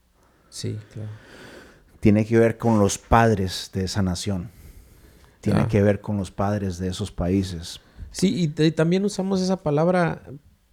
Sí, 0.49 0.78
claro. 0.93 1.10
Tiene 1.99 2.26
que 2.26 2.38
ver 2.39 2.58
con 2.58 2.80
los 2.80 2.97
padres 2.97 3.72
de 3.74 3.86
esa 3.86 4.01
nación. 4.01 4.49
Tiene 5.41 5.62
Ah. 5.62 5.68
que 5.68 5.82
ver 5.82 6.01
con 6.01 6.18
los 6.18 6.32
padres 6.32 6.78
de 6.78 6.89
esos 6.89 7.12
países. 7.12 7.80
Sí, 8.12 8.43
y, 8.58 8.72
también 8.72 9.05
usamos 9.05 9.41
esa 9.41 9.58
palabra 9.58 10.22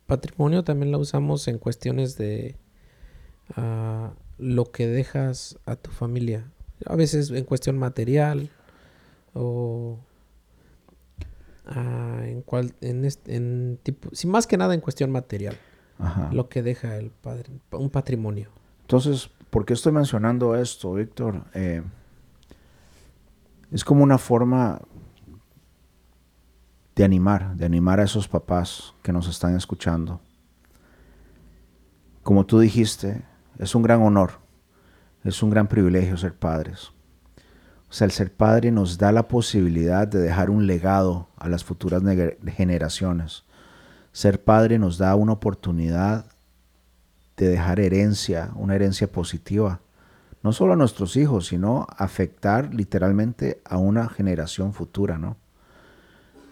patrimonio, 0.07 0.65
también 0.65 0.93
la 0.93 0.99
usamos 0.99 1.49
en 1.49 1.59
cuestiones 1.59 2.17
de 2.17 2.57
ah, 3.57 4.13
lo 4.39 4.71
que 4.71 4.87
dejas 4.87 5.59
a 5.67 5.77
tu 5.77 5.91
familia. 5.91 6.51
A 6.87 6.97
veces 6.97 7.31
en 7.31 7.45
cuestión 7.45 7.79
material 7.79 8.51
o 9.33 9.99
ah, 11.67 12.23
en 12.25 12.43
cual 12.43 12.75
en, 12.81 13.05
este, 13.05 13.37
en 13.37 13.79
tipo, 13.83 14.11
sí, 14.13 14.27
más 14.27 14.47
que 14.47 14.57
nada 14.57 14.75
en 14.75 14.81
cuestión 14.81 15.11
material, 15.11 15.57
Ajá. 15.99 16.31
lo 16.33 16.49
que 16.49 16.63
deja 16.63 16.97
el 16.97 17.11
padre, 17.11 17.51
un 17.71 17.91
patrimonio. 17.91 18.51
Entonces, 18.83 19.31
¿por 19.51 19.65
qué 19.65 19.73
estoy 19.73 19.93
mencionando 19.93 20.55
esto, 20.55 20.95
Víctor? 20.95 21.45
Eh, 21.55 21.83
es 23.73 23.85
como 23.85 24.05
una 24.05 24.19
forma 24.19 24.81
de 26.95 27.05
animar, 27.05 27.57
de 27.57 27.64
animar 27.64 28.01
a 28.01 28.05
esos 28.05 28.28
papás 28.28 28.95
que 29.03 29.12
nos 29.12 29.28
están 29.28 29.57
escuchando. 29.57 30.20
Como 32.22 32.47
tú 32.47 32.59
dijiste, 32.61 33.22
es 33.59 33.74
un 33.74 33.82
gran 33.82 34.03
honor, 34.03 34.32
es 35.24 35.42
un 35.42 35.51
gran 35.51 35.66
privilegio 35.66 36.16
ser 36.16 36.34
padres. 36.34 36.92
O 37.88 37.92
sea, 37.92 38.07
el 38.07 38.12
ser 38.12 38.32
padre 38.32 38.70
nos 38.70 38.99
da 38.99 39.12
la 39.12 39.28
posibilidad 39.28 40.09
de 40.09 40.20
dejar 40.20 40.51
un 40.51 40.66
legado 40.66 41.28
a 41.36 41.49
las 41.49 41.64
futuras 41.64 42.03
generaciones. 42.47 43.45
Ser 44.12 44.42
padre 44.42 44.78
nos 44.78 44.99
da 44.99 45.14
una 45.16 45.32
oportunidad 45.32 46.26
de 47.36 47.49
dejar 47.49 47.80
herencia, 47.80 48.51
una 48.55 48.74
herencia 48.74 49.11
positiva, 49.11 49.80
no 50.42 50.53
solo 50.53 50.74
a 50.74 50.76
nuestros 50.76 51.16
hijos, 51.16 51.47
sino 51.47 51.86
afectar 51.97 52.72
literalmente 52.74 53.61
a 53.64 53.78
una 53.78 54.09
generación 54.09 54.72
futura, 54.72 55.18
¿no? 55.18 55.36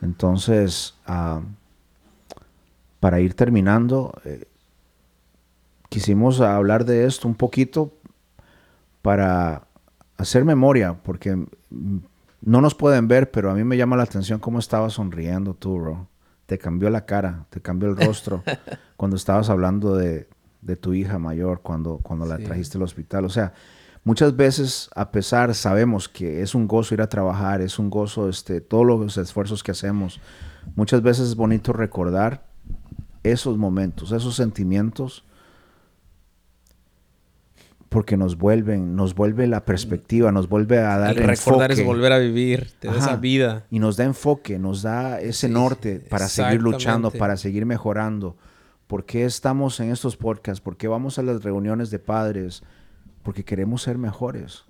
Entonces, 0.03 0.95
ah, 1.07 1.41
para 3.01 3.21
ir 3.21 3.35
terminando, 3.35 4.13
eh, 4.25 4.47
quisimos 5.89 6.41
hablar 6.41 6.85
de 6.85 7.07
esto 7.07 7.29
un 7.29 7.35
poquito 7.35 7.93
para 9.01 9.63
hacer 10.17 10.45
memoria, 10.45 10.95
porque 11.03 11.47
no 12.41 12.61
nos 12.61 12.75
pueden 12.75 13.09
ver, 13.09 13.31
pero 13.31 13.51
a 13.51 13.55
mí 13.55 13.65
me 13.65 13.77
llama 13.77 13.97
la 13.97 14.03
atención 14.05 14.39
cómo 14.39 14.59
estabas 14.59 14.95
sonriendo 14.95 15.55
tú, 15.55 15.79
bro. 15.79 16.09
Te 16.47 16.59
cambió 16.59 16.91
la 16.91 17.07
cara, 17.07 17.47
te 17.51 17.61
cambió 17.61 17.89
el 17.89 17.97
rostro 17.97 18.43
cuando 18.97 19.17
estabas 19.17 19.49
hablando 19.51 19.97
de, 19.97 20.29
de 20.61 20.77
tu 20.77 20.93
hija 20.95 21.19
mayor, 21.19 21.61
cuando, 21.63 21.99
cuando 21.99 22.27
la 22.27 22.37
Sí. 22.39 22.45
trajiste 22.45 22.79
al 22.79 22.83
hospital. 22.85 23.25
O 23.25 23.31
sea, 23.31 23.53
muchas 24.05 24.37
veces, 24.37 24.91
a 24.95 25.11
pesar, 25.11 25.55
sabemos 25.55 26.09
que 26.09 26.43
es 26.43 26.55
un 26.55 26.67
gozo 26.67 26.95
ir 26.95 27.03
a 27.03 27.09
trabajar, 27.09 27.61
es 27.61 27.79
un 27.79 27.91
gozo 27.91 28.29
este, 28.29 28.61
todos 28.61 28.87
los 28.87 29.17
esfuerzos 29.17 29.63
que 29.63 29.71
hacemos. 29.71 30.21
Muchas 30.75 31.03
veces 31.03 31.29
es 31.29 31.37
bonito 31.37 31.73
recordar 31.73 32.47
esos 33.23 33.57
momentos, 33.59 34.13
esos 34.13 34.35
sentimientos, 34.35 35.25
porque 37.89 38.17
nos 38.17 38.39
vuelven, 38.39 38.97
nos 38.97 39.15
vuelve 39.15 39.47
la 39.47 39.65
perspectiva, 39.67 40.33
nos 40.33 40.49
vuelve 40.49 40.79
a 40.79 40.97
dar 40.97 41.17
El 41.17 41.25
recordar 41.25 41.71
es 41.73 41.85
volver 41.85 42.13
a 42.13 42.19
vivir, 42.19 42.73
te 42.79 42.89
da 42.89 42.97
esa 42.97 43.17
vida. 43.17 43.67
Y 43.71 43.81
nos 43.81 43.97
da 43.99 44.05
enfoque, 44.05 44.59
nos 44.59 44.83
da 44.83 45.21
ese 45.21 45.49
Sí, 45.49 45.53
norte 45.53 46.01
para 46.01 46.27
seguir 46.27 46.63
luchando, 46.63 47.11
para 47.11 47.37
seguir 47.37 47.67
mejorando. 47.67 48.37
¿Por 48.87 49.05
qué 49.05 49.25
estamos 49.25 49.79
en 49.81 49.91
estos 49.91 50.17
podcasts? 50.17 50.61
¿Por 50.61 50.77
qué 50.77 50.89
vamos 50.89 51.19
a 51.19 51.23
las 51.23 51.43
reuniones 51.43 51.91
de 51.91 51.99
padres? 51.99 52.63
Porque 53.23 53.45
queremos 53.45 53.83
ser 53.83 53.99
mejores. 53.99 54.65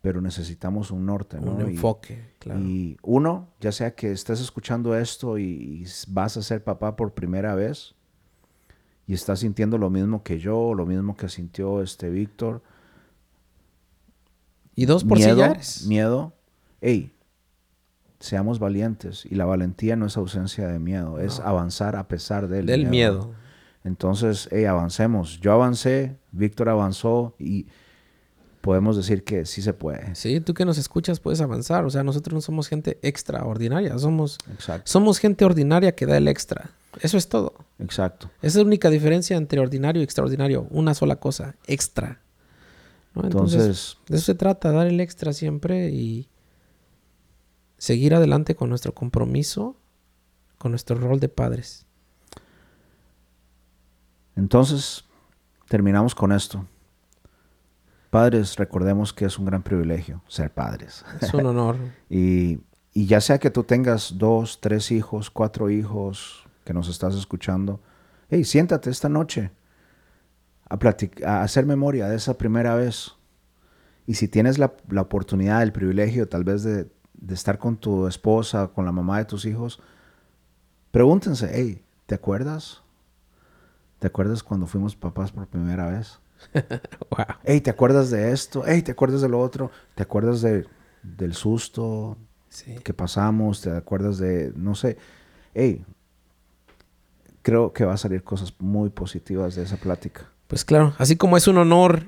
Pero 0.00 0.20
necesitamos 0.20 0.90
un 0.90 1.06
norte, 1.06 1.40
¿no? 1.40 1.52
Un 1.52 1.60
Y- 1.68 1.70
enfoque, 1.74 2.34
claro. 2.38 2.60
Y 2.60 2.96
uno, 3.02 3.48
ya 3.60 3.70
sea 3.70 3.94
que 3.94 4.10
estés 4.10 4.40
escuchando 4.40 4.96
esto 4.96 5.38
y, 5.38 5.44
y 5.44 5.84
vas 6.08 6.36
a 6.36 6.42
ser 6.42 6.64
papá 6.64 6.96
por 6.96 7.12
primera 7.14 7.54
vez 7.54 7.94
y 9.06 9.14
estás 9.14 9.40
sintiendo 9.40 9.78
lo 9.78 9.90
mismo 9.90 10.22
que 10.24 10.38
yo, 10.40 10.74
lo 10.74 10.86
mismo 10.86 11.16
que 11.16 11.28
sintió 11.28 11.82
este 11.82 12.10
Víctor, 12.10 12.62
y 14.74 14.86
dos 14.86 15.04
por 15.04 15.18
miedo, 15.18 15.54
miedo, 15.86 16.32
hey, 16.80 17.12
seamos 18.20 18.58
valientes 18.58 19.26
y 19.26 19.34
la 19.34 19.44
valentía 19.44 19.96
no 19.96 20.06
es 20.06 20.16
ausencia 20.16 20.66
de 20.68 20.78
miedo, 20.78 21.18
es 21.18 21.40
avanzar 21.40 21.94
a 21.96 22.08
pesar 22.08 22.48
del, 22.48 22.66
Del 22.66 22.86
miedo. 22.86 23.34
Entonces, 23.84 24.48
hey, 24.52 24.64
avancemos. 24.64 25.40
Yo 25.40 25.52
avancé, 25.52 26.16
Víctor 26.30 26.68
avanzó 26.68 27.34
y 27.38 27.66
podemos 28.60 28.96
decir 28.96 29.24
que 29.24 29.44
sí 29.44 29.60
se 29.60 29.72
puede. 29.72 30.14
Sí, 30.14 30.40
tú 30.40 30.54
que 30.54 30.64
nos 30.64 30.78
escuchas 30.78 31.18
puedes 31.20 31.40
avanzar. 31.40 31.84
O 31.84 31.90
sea, 31.90 32.04
nosotros 32.04 32.34
no 32.34 32.40
somos 32.40 32.68
gente 32.68 32.98
extraordinaria. 33.02 33.98
Somos, 33.98 34.38
Exacto, 34.52 34.84
somos 34.90 35.18
gente 35.18 35.44
ordinaria 35.44 35.94
que 35.94 36.06
da 36.06 36.16
el 36.16 36.28
extra. 36.28 36.70
Eso 37.00 37.16
es 37.16 37.28
todo. 37.28 37.54
exacto. 37.78 38.30
Esa 38.38 38.46
es 38.48 38.54
la 38.56 38.62
única 38.64 38.90
diferencia 38.90 39.36
entre 39.36 39.60
ordinario 39.60 40.00
y 40.00 40.04
extraordinario. 40.04 40.66
Una 40.70 40.94
sola 40.94 41.16
cosa, 41.16 41.56
extra. 41.66 42.20
¿no? 43.14 43.24
Entonces, 43.24 43.60
Entonces, 43.60 43.98
de 44.08 44.16
eso 44.16 44.26
se 44.26 44.34
trata, 44.34 44.70
dar 44.72 44.86
el 44.86 45.00
extra 45.00 45.32
siempre 45.32 45.88
y 45.90 46.28
seguir 47.78 48.14
adelante 48.14 48.54
con 48.54 48.68
nuestro 48.68 48.94
compromiso, 48.94 49.76
con 50.58 50.70
nuestro 50.70 50.96
rol 50.96 51.18
de 51.18 51.28
padres. 51.28 51.86
Entonces 54.36 55.04
terminamos 55.68 56.14
con 56.14 56.32
esto. 56.32 56.64
Padres, 58.10 58.56
recordemos 58.56 59.12
que 59.12 59.24
es 59.24 59.38
un 59.38 59.46
gran 59.46 59.62
privilegio 59.62 60.22
ser 60.28 60.52
padres. 60.52 61.04
Es 61.20 61.32
un 61.32 61.46
honor. 61.46 61.76
Y, 62.10 62.60
y 62.92 63.06
ya 63.06 63.20
sea 63.22 63.38
que 63.38 63.50
tú 63.50 63.64
tengas 63.64 64.18
dos, 64.18 64.60
tres 64.60 64.90
hijos, 64.90 65.30
cuatro 65.30 65.70
hijos 65.70 66.44
que 66.64 66.74
nos 66.74 66.88
estás 66.88 67.14
escuchando, 67.14 67.80
hey, 68.28 68.44
siéntate 68.44 68.90
esta 68.90 69.08
noche 69.08 69.50
a, 70.68 70.78
a 71.26 71.42
hacer 71.42 71.64
memoria 71.64 72.08
de 72.08 72.16
esa 72.16 72.36
primera 72.36 72.74
vez. 72.74 73.12
Y 74.06 74.14
si 74.14 74.28
tienes 74.28 74.58
la, 74.58 74.74
la 74.90 75.00
oportunidad, 75.00 75.62
el 75.62 75.72
privilegio 75.72 76.28
tal 76.28 76.44
vez 76.44 76.62
de, 76.64 76.90
de 77.14 77.34
estar 77.34 77.58
con 77.58 77.76
tu 77.76 78.06
esposa, 78.06 78.68
con 78.68 78.84
la 78.84 78.92
mamá 78.92 79.18
de 79.18 79.24
tus 79.24 79.44
hijos, 79.46 79.80
pregúntense, 80.90 81.50
hey, 81.50 81.82
¿te 82.06 82.14
acuerdas? 82.14 82.82
¿Te 84.02 84.08
acuerdas 84.08 84.42
cuando 84.42 84.66
fuimos 84.66 84.96
papás 84.96 85.30
por 85.30 85.46
primera 85.46 85.88
vez? 85.88 86.18
wow. 87.10 87.36
Hey, 87.44 87.60
¿te 87.60 87.70
acuerdas 87.70 88.10
de 88.10 88.32
esto? 88.32 88.64
Hey, 88.66 88.82
¿te 88.82 88.90
acuerdas 88.90 89.20
de 89.20 89.28
lo 89.28 89.38
otro? 89.38 89.70
¿Te 89.94 90.02
acuerdas 90.02 90.42
de, 90.42 90.66
del 91.04 91.34
susto 91.34 92.18
que 92.82 92.94
pasamos? 92.94 93.60
¿Te 93.60 93.70
acuerdas 93.70 94.18
de, 94.18 94.52
no 94.56 94.74
sé? 94.74 94.96
Hey, 95.54 95.84
creo 97.42 97.72
que 97.72 97.84
va 97.84 97.94
a 97.94 97.96
salir 97.96 98.24
cosas 98.24 98.52
muy 98.58 98.90
positivas 98.90 99.54
de 99.54 99.62
esa 99.62 99.76
plática. 99.76 100.28
Pues 100.48 100.64
claro, 100.64 100.94
así 100.98 101.14
como 101.14 101.36
es 101.36 101.46
un 101.46 101.58
honor 101.58 102.06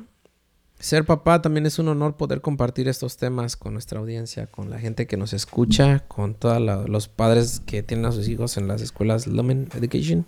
ser 0.80 1.04
papá, 1.04 1.42
también 1.42 1.64
es 1.64 1.78
un 1.78 1.86
honor 1.86 2.16
poder 2.16 2.40
compartir 2.40 2.88
estos 2.88 3.18
temas 3.18 3.56
con 3.56 3.72
nuestra 3.72 4.00
audiencia, 4.00 4.48
con 4.48 4.68
la 4.68 4.80
gente 4.80 5.06
que 5.06 5.16
nos 5.16 5.32
escucha, 5.32 6.00
con 6.08 6.34
todos 6.34 6.60
los 6.88 7.06
padres 7.06 7.62
que 7.64 7.84
tienen 7.84 8.06
a 8.06 8.10
sus 8.10 8.26
hijos 8.26 8.56
en 8.56 8.66
las 8.66 8.82
escuelas 8.82 9.28
Lumen 9.28 9.68
Education. 9.76 10.26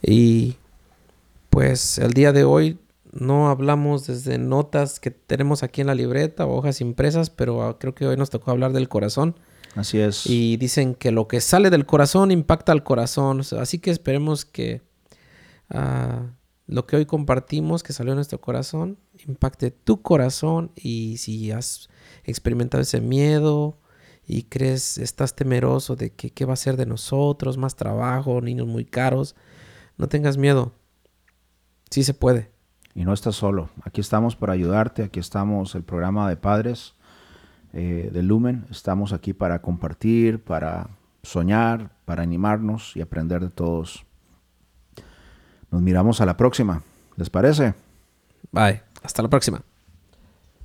Y 0.00 0.58
pues 1.52 1.98
el 1.98 2.14
día 2.14 2.32
de 2.32 2.44
hoy 2.44 2.78
no 3.12 3.50
hablamos 3.50 4.06
desde 4.06 4.38
notas 4.38 4.98
que 4.98 5.10
tenemos 5.10 5.62
aquí 5.62 5.82
en 5.82 5.86
la 5.88 5.94
libreta 5.94 6.46
o 6.46 6.56
hojas 6.56 6.80
impresas, 6.80 7.28
pero 7.28 7.62
ah, 7.62 7.78
creo 7.78 7.94
que 7.94 8.06
hoy 8.06 8.16
nos 8.16 8.30
tocó 8.30 8.52
hablar 8.52 8.72
del 8.72 8.88
corazón. 8.88 9.38
Así 9.74 10.00
es. 10.00 10.26
Y 10.26 10.56
dicen 10.56 10.94
que 10.94 11.10
lo 11.10 11.28
que 11.28 11.42
sale 11.42 11.68
del 11.68 11.84
corazón 11.84 12.30
impacta 12.30 12.72
al 12.72 12.82
corazón. 12.82 13.42
Así 13.60 13.80
que 13.80 13.90
esperemos 13.90 14.46
que 14.46 14.80
ah, 15.68 16.30
lo 16.66 16.86
que 16.86 16.96
hoy 16.96 17.04
compartimos, 17.04 17.82
que 17.82 17.92
salió 17.92 18.12
en 18.12 18.16
nuestro 18.16 18.40
corazón, 18.40 18.96
impacte 19.28 19.70
tu 19.70 20.00
corazón. 20.00 20.72
Y 20.74 21.18
si 21.18 21.50
has 21.50 21.90
experimentado 22.24 22.80
ese 22.80 23.02
miedo 23.02 23.78
y 24.26 24.44
crees, 24.44 24.96
estás 24.96 25.36
temeroso 25.36 25.96
de 25.96 26.14
que 26.14 26.30
qué 26.30 26.46
va 26.46 26.54
a 26.54 26.56
ser 26.56 26.78
de 26.78 26.86
nosotros, 26.86 27.58
más 27.58 27.76
trabajo, 27.76 28.40
niños 28.40 28.66
muy 28.66 28.86
caros, 28.86 29.36
no 29.98 30.08
tengas 30.08 30.38
miedo. 30.38 30.72
Sí 31.92 32.04
se 32.04 32.14
puede. 32.14 32.50
Y 32.94 33.04
no 33.04 33.12
estás 33.12 33.36
solo. 33.36 33.68
Aquí 33.84 34.00
estamos 34.00 34.34
para 34.34 34.54
ayudarte. 34.54 35.02
Aquí 35.02 35.20
estamos 35.20 35.74
el 35.74 35.82
programa 35.82 36.26
de 36.26 36.36
padres 36.38 36.94
eh, 37.74 38.08
de 38.10 38.22
Lumen. 38.22 38.64
Estamos 38.70 39.12
aquí 39.12 39.34
para 39.34 39.60
compartir, 39.60 40.42
para 40.42 40.88
soñar, 41.22 41.90
para 42.06 42.22
animarnos 42.22 42.96
y 42.96 43.02
aprender 43.02 43.42
de 43.42 43.50
todos. 43.50 44.06
Nos 45.70 45.82
miramos 45.82 46.22
a 46.22 46.26
la 46.26 46.38
próxima. 46.38 46.82
¿Les 47.16 47.28
parece? 47.28 47.74
Bye. 48.52 48.80
Hasta 49.02 49.20
la 49.20 49.28
próxima. 49.28 49.62